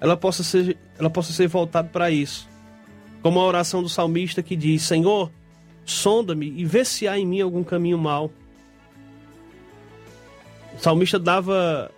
ela 0.00 0.16
possa 0.16 0.42
ser, 0.42 0.76
ela 0.98 1.10
possa 1.10 1.32
ser 1.32 1.46
voltada 1.48 1.88
para 1.88 2.10
isso. 2.10 2.48
Como 3.22 3.38
a 3.40 3.44
oração 3.44 3.82
do 3.82 3.88
salmista 3.88 4.42
que 4.42 4.56
diz: 4.56 4.82
Senhor, 4.82 5.30
sonda-me 5.84 6.46
e 6.56 6.64
vê 6.64 6.84
se 6.84 7.06
há 7.08 7.18
em 7.18 7.26
mim 7.26 7.40
algum 7.40 7.64
caminho 7.64 7.98
mal. 7.98 8.30
O 10.74 10.78
salmista 10.80 11.18
dava 11.18 11.90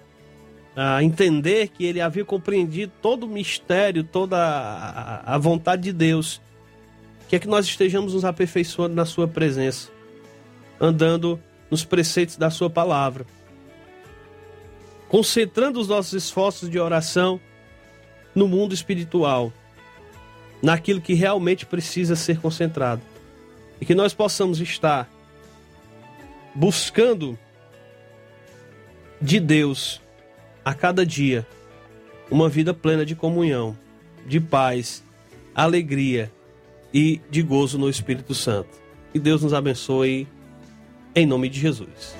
a 0.74 1.02
entender 1.02 1.68
que 1.68 1.84
ele 1.84 2.00
havia 2.00 2.24
compreendido 2.24 2.92
todo 3.02 3.24
o 3.24 3.28
mistério, 3.28 4.04
toda 4.04 4.38
a, 5.24 5.36
vontade 5.38 5.82
de 5.82 5.92
Deus. 5.92 6.40
Que 7.28 7.36
é 7.36 7.38
que 7.38 7.48
nós 7.48 7.66
estejamos 7.66 8.14
nos 8.14 8.24
aperfeiçoando 8.24 8.94
na 8.94 9.04
Sua 9.04 9.28
presença, 9.28 9.90
andando 10.80 11.40
nos 11.70 11.84
preceitos 11.84 12.36
da 12.36 12.50
Sua 12.50 12.68
palavra, 12.68 13.24
concentrando 15.08 15.80
os 15.80 15.88
nossos 15.88 16.12
esforços 16.12 16.68
de 16.68 16.78
oração 16.78 17.40
no 18.34 18.48
mundo 18.48 18.74
espiritual, 18.74 19.52
naquilo 20.62 21.00
que 21.00 21.14
realmente 21.14 21.66
precisa 21.66 22.16
ser 22.16 22.40
concentrado 22.40 23.02
e 23.80 23.86
que 23.86 23.94
nós 23.94 24.12
possamos 24.12 24.60
estar 24.60 25.08
buscando 26.54 27.38
de 29.20 29.38
Deus 29.38 30.00
a 30.70 30.74
cada 30.74 31.04
dia 31.04 31.44
uma 32.30 32.48
vida 32.48 32.72
plena 32.72 33.04
de 33.04 33.16
comunhão, 33.16 33.76
de 34.24 34.38
paz, 34.38 35.02
alegria 35.52 36.30
e 36.94 37.20
de 37.28 37.42
gozo 37.42 37.76
no 37.76 37.90
Espírito 37.90 38.36
Santo. 38.36 38.78
Que 39.12 39.18
Deus 39.18 39.42
nos 39.42 39.52
abençoe 39.52 40.28
em 41.12 41.26
nome 41.26 41.48
de 41.48 41.58
Jesus. 41.58 42.14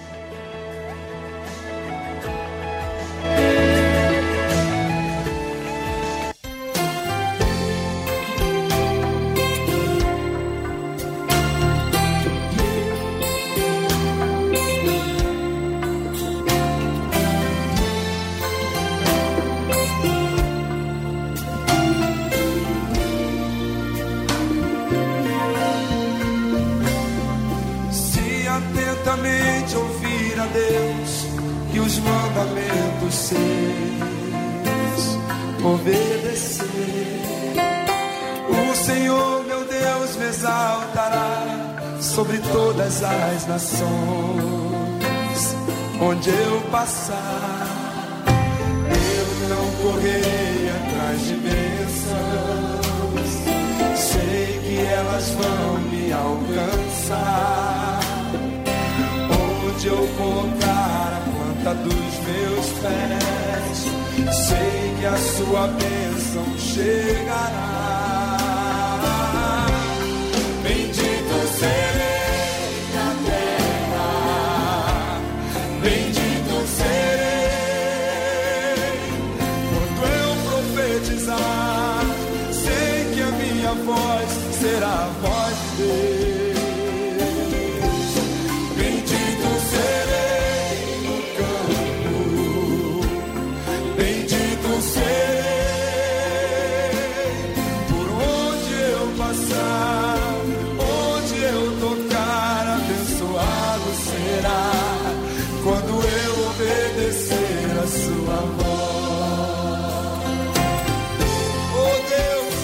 Será 103.95 104.72
quando 105.62 105.93
eu 106.03 106.32
obedecer 106.49 107.78
a 107.82 107.86
sua 107.86 108.38
voz. 108.57 109.91
Oh 111.76 111.97
Deus, 112.09 112.57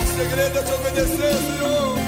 o 0.00 0.06
segredo 0.16 0.58
é 0.58 0.62
te 0.62 0.72
obedecer, 0.72 1.34
Senhor. 1.34 1.99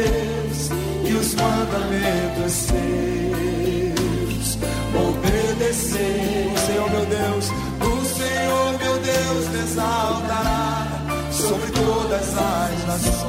Deus 0.00 0.70
e 1.04 1.12
os 1.12 1.34
mandamentos 1.34 2.52
seus, 2.52 4.56
obedecer, 4.94 6.50
Senhor 6.66 6.90
meu 6.90 7.04
Deus, 7.04 7.50
o 7.80 8.04
Senhor 8.06 8.78
meu 8.78 8.98
Deus 8.98 9.48
me 9.48 9.58
exaltará 9.58 10.86
sobre 11.30 11.70
todas 11.72 12.28
as 12.28 12.86
nações, 12.86 13.20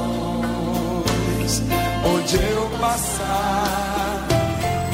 onde 2.06 2.36
eu 2.36 2.70
passar, 2.80 4.26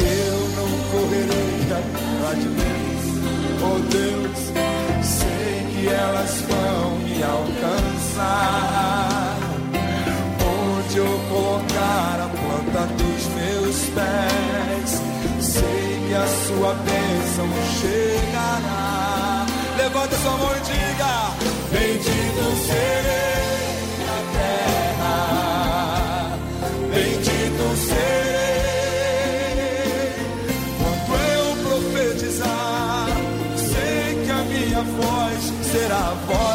eu 0.01 0.49
não 0.57 0.69
correrei 0.91 1.63
atrás 1.79 2.43
de 2.43 2.49
Deus, 2.49 3.05
oh 3.63 3.79
Deus, 3.89 4.41
sei 5.05 5.63
que 5.71 5.87
elas 5.89 6.41
vão 6.41 6.99
me 6.99 7.23
alcançar. 7.23 9.18
Dos 12.71 13.27
meus 13.35 13.77
pés, 13.95 15.01
sei 15.41 16.07
que 16.07 16.15
a 16.15 16.27
sua 16.47 16.75
bênção 16.75 17.49
chegará. 17.81 19.47
Levanta 19.77 20.17
sua 20.17 20.37
mão 20.37 20.53
e 20.55 20.61
diga: 20.61 21.31
Bendito 21.73 22.57
serei 22.67 23.89
na 24.07 24.19
terra, 24.39 25.17
bendito 26.93 27.65
serei 27.89 28.29
quando 30.79 31.13
eu 31.33 31.47
profetizar. 31.69 33.09
Sei 33.57 34.25
que 34.25 34.31
a 34.31 34.43
minha 34.45 34.83
voz 34.83 35.41
será 35.73 35.97
a 35.97 36.15
voz 36.27 36.48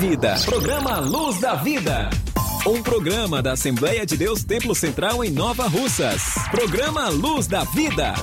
Vida. 0.00 0.34
Programa 0.46 0.98
Luz 1.00 1.40
da 1.40 1.54
Vida. 1.56 2.19
Um 2.70 2.84
programa 2.84 3.42
da 3.42 3.54
Assembleia 3.54 4.06
de 4.06 4.16
Deus 4.16 4.44
Templo 4.44 4.76
Central 4.76 5.24
em 5.24 5.30
Nova 5.32 5.66
Russas. 5.66 6.22
Programa 6.52 7.08
Luz 7.08 7.48
da 7.48 7.64
Vida. 7.64 8.14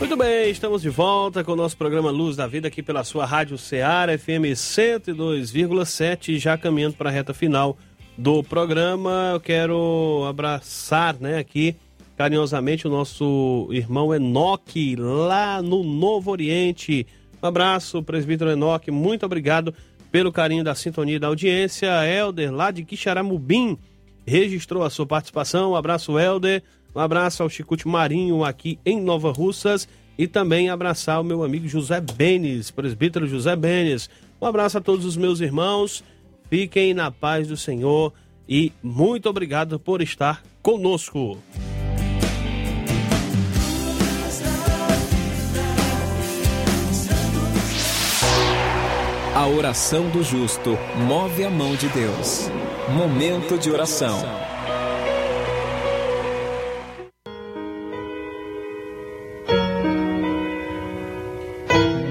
Muito 0.00 0.16
bem, 0.16 0.50
estamos 0.50 0.82
de 0.82 0.90
volta 0.90 1.44
com 1.44 1.52
o 1.52 1.56
nosso 1.56 1.76
programa 1.76 2.10
Luz 2.10 2.34
da 2.34 2.48
Vida 2.48 2.66
aqui 2.66 2.82
pela 2.82 3.04
sua 3.04 3.24
Rádio 3.24 3.56
Ceará 3.56 4.18
FM 4.18 4.50
102,7, 4.52 6.36
já 6.36 6.58
caminhando 6.58 6.96
para 6.96 7.08
a 7.08 7.12
reta 7.12 7.32
final 7.32 7.78
do 8.18 8.42
programa. 8.42 9.30
Eu 9.34 9.40
quero 9.40 10.24
abraçar, 10.28 11.14
né, 11.20 11.38
aqui 11.38 11.76
carinhosamente 12.16 12.86
o 12.86 12.90
nosso 12.90 13.68
irmão 13.70 14.12
Enoque 14.12 14.96
lá 14.96 15.62
no 15.62 15.84
Novo 15.84 16.32
Oriente. 16.32 17.06
Um 17.42 17.46
abraço, 17.46 18.02
presbítero 18.02 18.50
Enoque, 18.50 18.90
muito 18.90 19.24
obrigado 19.24 19.74
pelo 20.10 20.32
carinho 20.32 20.64
da 20.64 20.74
sintonia 20.74 21.16
e 21.16 21.18
da 21.18 21.28
audiência. 21.28 21.88
Helder, 22.06 22.52
lá 22.52 22.70
de 22.70 22.84
Quixaramubim, 22.84 23.78
registrou 24.26 24.82
a 24.82 24.90
sua 24.90 25.06
participação. 25.06 25.72
Um 25.72 25.76
abraço, 25.76 26.18
Helder. 26.18 26.62
Um 26.94 27.00
abraço 27.00 27.42
ao 27.42 27.48
Chicute 27.48 27.86
Marinho 27.86 28.44
aqui 28.44 28.78
em 28.84 29.00
Nova 29.00 29.32
Russas 29.32 29.88
e 30.18 30.26
também 30.26 30.68
abraçar 30.68 31.20
o 31.20 31.24
meu 31.24 31.42
amigo 31.42 31.68
José 31.68 32.00
Benes, 32.00 32.70
presbítero 32.70 33.26
José 33.26 33.54
Benes. 33.54 34.10
Um 34.40 34.46
abraço 34.46 34.78
a 34.78 34.80
todos 34.80 35.04
os 35.04 35.16
meus 35.16 35.40
irmãos. 35.40 36.02
Fiquem 36.50 36.92
na 36.92 37.10
paz 37.10 37.46
do 37.46 37.56
Senhor 37.56 38.12
e 38.48 38.72
muito 38.82 39.28
obrigado 39.28 39.78
por 39.78 40.02
estar 40.02 40.42
conosco. 40.60 41.38
A 49.40 49.46
oração 49.46 50.10
do 50.10 50.22
justo 50.22 50.76
move 51.08 51.42
a 51.42 51.48
mão 51.48 51.74
de 51.74 51.88
Deus. 51.88 52.50
Momento 52.94 53.56
de 53.56 53.70
oração. 53.70 54.20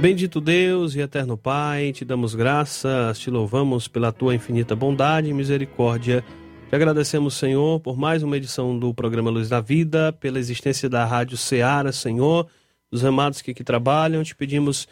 Bendito 0.01 0.41
Deus 0.41 0.95
e 0.95 1.01
eterno 1.01 1.37
Pai, 1.37 1.91
te 1.91 2.03
damos 2.03 2.33
graças, 2.33 3.19
te 3.19 3.29
louvamos 3.29 3.87
pela 3.87 4.11
tua 4.11 4.33
infinita 4.33 4.75
bondade 4.75 5.29
e 5.29 5.33
misericórdia. 5.33 6.25
Te 6.67 6.75
agradecemos, 6.75 7.35
Senhor, 7.35 7.79
por 7.79 7.95
mais 7.95 8.23
uma 8.23 8.37
edição 8.37 8.75
do 8.75 8.91
programa 8.91 9.29
Luz 9.29 9.47
da 9.47 9.61
Vida, 9.61 10.11
pela 10.11 10.39
existência 10.39 10.89
da 10.89 11.05
Rádio 11.05 11.37
Ceará, 11.37 11.91
Senhor, 11.91 12.47
dos 12.91 13.05
amados 13.05 13.39
que 13.39 13.51
aqui 13.51 13.63
trabalham. 13.63 14.23
Te 14.23 14.35
pedimos 14.35 14.87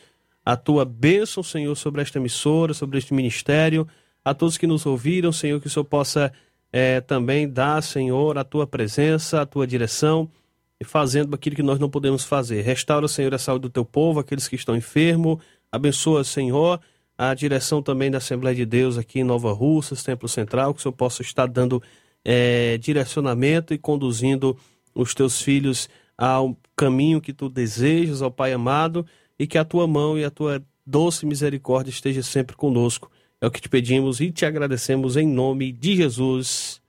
a 0.47 0.55
tua 0.55 0.85
bênção, 0.85 1.43
Senhor, 1.43 1.75
sobre 1.75 2.01
esta 2.01 2.19
emissora, 2.19 2.73
sobre 2.73 2.97
este 2.97 3.13
ministério, 3.13 3.85
a 4.23 4.33
todos 4.33 4.57
que 4.57 4.65
nos 4.65 4.85
ouviram, 4.85 5.29
Senhor, 5.29 5.59
que 5.59 5.67
o 5.67 5.69
Senhor 5.69 5.83
possa 5.83 6.31
eh, 6.71 7.01
também 7.01 7.49
dar, 7.49 7.83
Senhor, 7.83 8.37
a 8.37 8.45
tua 8.45 8.65
presença, 8.65 9.41
a 9.41 9.45
tua 9.45 9.67
direção 9.67 10.31
e 10.79 10.85
fazendo 10.85 11.35
aquilo 11.35 11.53
que 11.53 11.61
nós 11.61 11.77
não 11.79 11.89
podemos 11.89 12.23
fazer. 12.23 12.61
Restaura, 12.61 13.09
Senhor, 13.09 13.33
a 13.33 13.37
saúde 13.37 13.63
do 13.63 13.69
teu 13.69 13.83
povo, 13.83 14.21
aqueles 14.21 14.47
que 14.47 14.55
estão 14.55 14.77
enfermos. 14.77 15.37
Abençoa, 15.69 16.23
Senhor, 16.23 16.79
a 17.17 17.33
direção 17.33 17.81
também 17.81 18.09
da 18.09 18.19
Assembleia 18.19 18.55
de 18.55 18.65
Deus 18.65 18.97
aqui 18.97 19.19
em 19.19 19.25
Nova 19.25 19.51
Russas, 19.51 20.01
Templo 20.01 20.29
Central, 20.29 20.73
que 20.73 20.79
o 20.79 20.81
Senhor 20.81 20.93
possa 20.93 21.23
estar 21.23 21.47
dando 21.47 21.83
eh, 22.23 22.77
direcionamento 22.77 23.73
e 23.73 23.77
conduzindo 23.77 24.57
os 24.95 25.13
teus 25.13 25.41
filhos 25.41 25.89
ao 26.17 26.57
caminho 26.73 27.19
que 27.19 27.33
tu 27.33 27.49
desejas, 27.49 28.21
ao 28.21 28.31
Pai 28.31 28.53
amado, 28.53 29.05
e 29.39 29.45
que 29.45 29.57
a 29.57 29.65
tua 29.65 29.87
mão 29.87 30.17
e 30.17 30.23
a 30.23 30.31
tua 30.31 30.63
doce 30.85 31.25
misericórdia 31.25 31.91
esteja 31.91 32.23
sempre 32.23 32.55
conosco. 32.55 33.11
É 33.39 33.47
o 33.47 33.51
que 33.51 33.61
te 33.61 33.69
pedimos 33.69 34.19
e 34.19 34.31
te 34.31 34.45
agradecemos 34.45 35.15
em 35.15 35.27
nome 35.27 35.71
de 35.71 35.95
Jesus. 35.95 36.81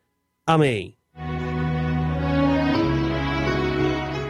Amém. 0.47 0.95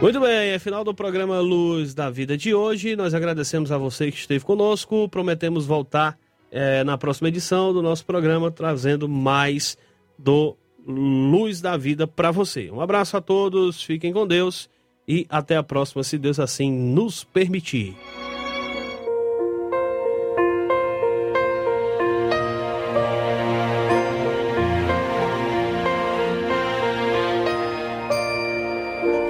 Muito 0.01 0.19
bem, 0.21 0.51
é 0.51 0.59
final 0.59 0.83
do 0.83 0.93
programa 0.93 1.39
Luz 1.39 1.93
da 1.93 2.09
Vida 2.09 2.37
de 2.37 2.53
hoje. 2.53 2.95
Nós 2.95 3.13
agradecemos 3.13 3.71
a 3.71 3.77
você 3.77 4.11
que 4.11 4.17
esteve 4.17 4.43
conosco. 4.43 5.07
Prometemos 5.09 5.65
voltar 5.65 6.17
eh, 6.51 6.83
na 6.83 6.97
próxima 6.97 7.27
edição 7.27 7.73
do 7.73 7.81
nosso 7.81 8.05
programa, 8.05 8.49
trazendo 8.49 9.07
mais 9.07 9.77
do 10.17 10.57
Luz 10.85 11.61
da 11.61 11.77
Vida 11.77 12.07
para 12.07 12.31
você. 12.31 12.71
Um 12.71 12.81
abraço 12.81 13.17
a 13.17 13.21
todos, 13.21 13.83
fiquem 13.83 14.11
com 14.11 14.25
Deus 14.25 14.69
e 15.09 15.25
até 15.27 15.57
a 15.57 15.63
próxima, 15.63 16.03
se 16.03 16.19
Deus 16.19 16.39
assim 16.39 16.71
nos 16.71 17.23
permitir. 17.23 17.97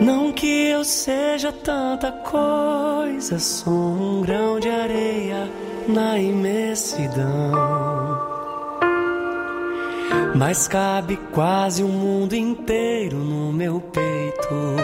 Não 0.01 0.33
que 0.33 0.45
eu 0.45 0.83
seja 0.83 1.53
tanta 1.53 2.11
coisa, 2.11 3.39
sou 3.39 3.73
um 3.73 4.21
grão 4.21 4.59
de 4.59 4.67
areia 4.67 5.49
na 5.87 6.19
imensidão. 6.19 8.28
Mas 10.35 10.67
cabe 10.67 11.17
quase 11.33 11.83
o 11.83 11.87
mundo 11.87 12.33
inteiro 12.33 13.17
no 13.17 13.51
meu 13.51 13.81
peito. 13.81 14.75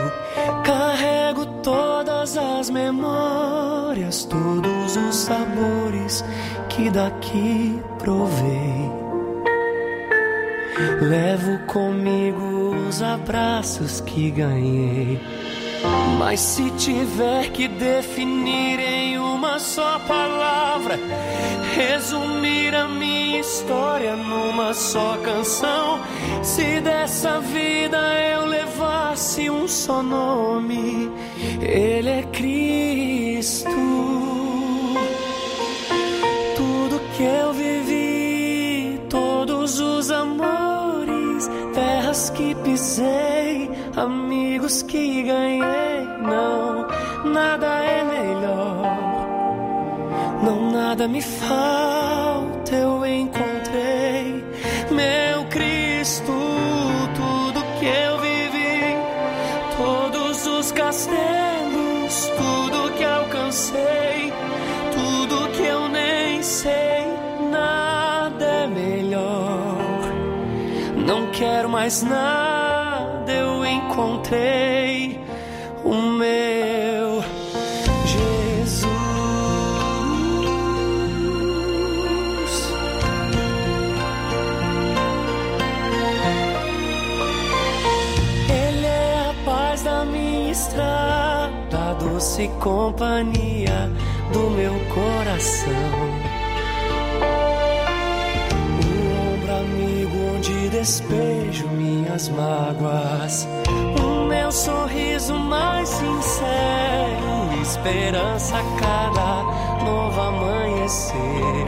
Carrego 0.64 1.46
todas 1.62 2.38
as 2.38 2.70
memórias, 2.70 4.26
todos 4.26 4.98
os 4.98 5.16
sabores 5.16 6.24
que 6.70 6.90
daqui 6.90 7.80
provei. 8.00 8.92
Levo 11.02 11.60
comigo 11.68 12.76
os 12.88 13.02
abraços 13.02 14.02
que 14.02 14.32
ganhei. 14.32 15.22
Mas 16.18 16.40
se 16.40 16.70
tiver 16.72 17.50
que 17.52 17.68
definir 17.68 18.80
em 18.80 19.18
uma 19.18 19.60
só 19.60 20.00
palavra, 20.00 21.00
resumir 21.76 22.76
a 22.76 22.88
minha 22.88 23.40
história 23.40 24.16
numa 24.16 24.74
só 24.74 25.18
canção, 25.24 26.00
se 26.44 26.82
dessa 26.82 27.40
vida 27.40 27.98
eu 28.34 28.46
levasse 28.46 29.50
um 29.50 29.68
só 29.68 30.02
nome, 30.02 31.10
Ele 31.62 32.10
é 32.10 32.24
Cristo. 32.34 33.70
Tudo 36.56 37.00
que 37.16 37.24
eu 37.24 37.54
vivi, 37.54 39.00
todos 39.10 39.80
os 39.80 40.12
amores, 40.12 41.50
terras 41.74 42.30
que 42.32 42.56
pisei, 42.56 43.55
amigos 44.56 44.84
que 44.84 45.24
ganhei, 45.24 46.08
não, 46.22 46.88
nada 47.30 47.66
é 47.84 48.03
melhor. 48.06 48.97
Não 50.43 50.72
nada 50.72 51.08
me 51.10 51.22
falta, 51.22 52.74
eu 52.74 53.06
encontrei 53.06 54.45
meu 54.91 55.45
Cristo, 55.49 56.32
tudo 57.16 57.66
que 57.80 57.86
eu 57.86 58.18
vivi, 58.20 58.95
todos 59.76 60.47
os 60.47 60.72
castelos, 60.72 62.32
tudo 62.38 62.93
que 62.93 63.03
alcancei, 63.03 64.32
tudo 64.93 65.49
que 65.49 65.64
eu 65.64 65.89
nem 65.89 66.41
sei, 66.41 67.06
nada 67.51 68.45
é 68.45 68.68
melhor. 68.68 69.76
Não 71.06 71.30
quero 71.32 71.68
mais 71.68 72.03
nada, 72.03 72.75
eu 73.32 73.66
encontrei 73.66 75.20
o 75.84 75.94
meu 75.94 77.24
Jesus. 78.06 78.90
Ele 88.50 88.86
é 88.86 89.30
a 89.30 89.34
paz 89.46 89.84
da 89.84 90.06
minha 90.06 90.52
estrada, 90.52 91.78
a 91.78 91.94
doce 91.94 92.50
companhia 92.60 93.90
do 94.32 94.50
meu 94.52 94.74
coração. 94.94 95.72
O 98.82 99.46
minhas 102.16 102.30
mágoas. 102.30 103.47
O 104.01 104.26
meu 104.28 104.51
sorriso 104.51 105.34
mais 105.34 105.89
sincero, 105.89 107.61
esperança 107.61 108.57
a 108.57 108.63
cada 108.80 109.84
novo 109.84 110.22
amanhecer. 110.22 111.66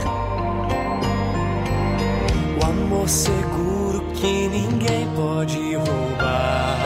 O 2.60 2.66
amor 2.66 3.10
seguro 3.10 4.02
que 4.14 4.48
ninguém 4.48 5.08
pode 5.16 5.76
roubar. 5.76 6.78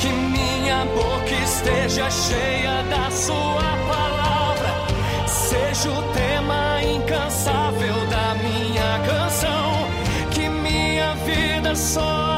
Que 0.00 0.08
minha 0.08 0.84
boca 0.86 1.34
esteja 1.44 2.10
cheia 2.10 2.82
da 2.90 3.10
sua 3.10 3.76
palavra. 3.88 5.28
Seja 5.28 5.90
o 5.90 6.02
tema 6.12 6.82
incansável 6.82 7.94
da 8.10 8.34
minha 8.34 8.98
canção. 9.06 9.88
Que 10.32 10.48
minha 10.48 11.14
vida 11.16 11.74
só 11.76 12.34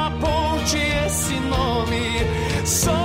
esse 1.77 1.85
nome. 1.85 2.27
Só 2.65 2.96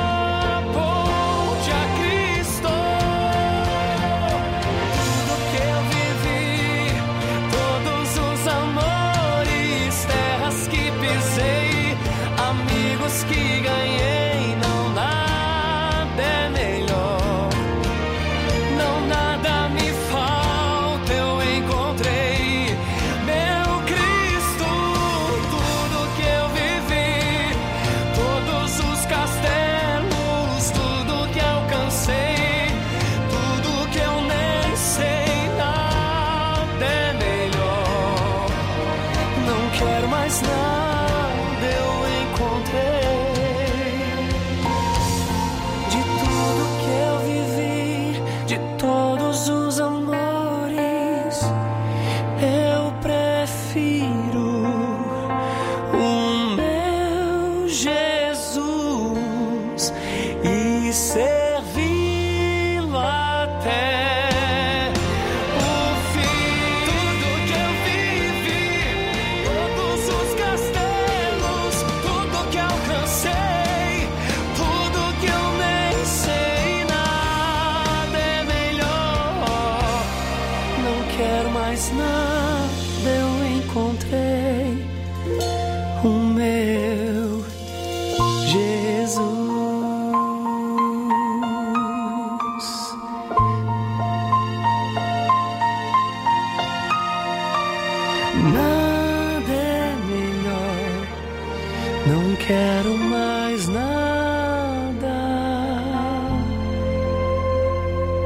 quero 102.51 102.97
mais 102.97 103.65
nada. 103.69 105.07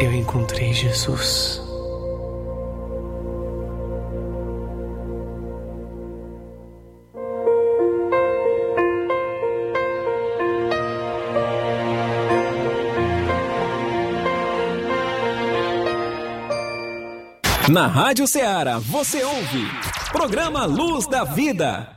Eu 0.02 0.12
encontrei 0.14 0.74
Jesus. 0.74 1.62
Na 17.70 17.88
Rádio 17.88 18.26
Ceará, 18.26 18.80
você 18.80 19.24
ouve 19.24 19.68
Programa 20.12 20.66
Luz 20.66 21.06
da 21.06 21.24
Vida. 21.24 21.95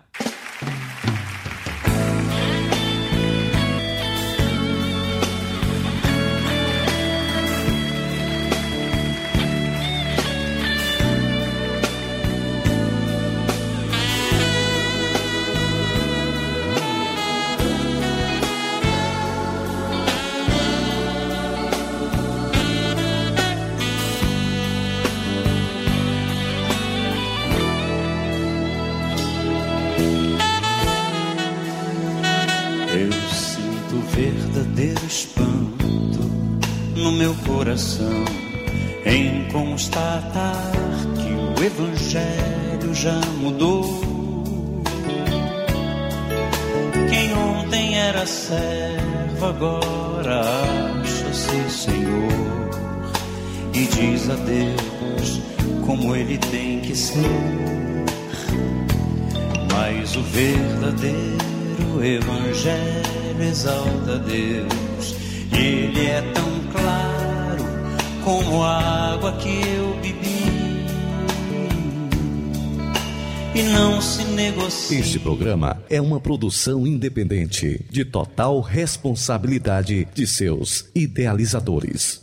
é 75.91 76.01
uma 76.01 76.20
produção 76.20 76.86
independente, 76.86 77.84
de 77.91 78.05
total 78.05 78.61
responsabilidade 78.61 80.07
de 80.14 80.26
seus 80.26 80.89
idealizadores. 80.95 82.22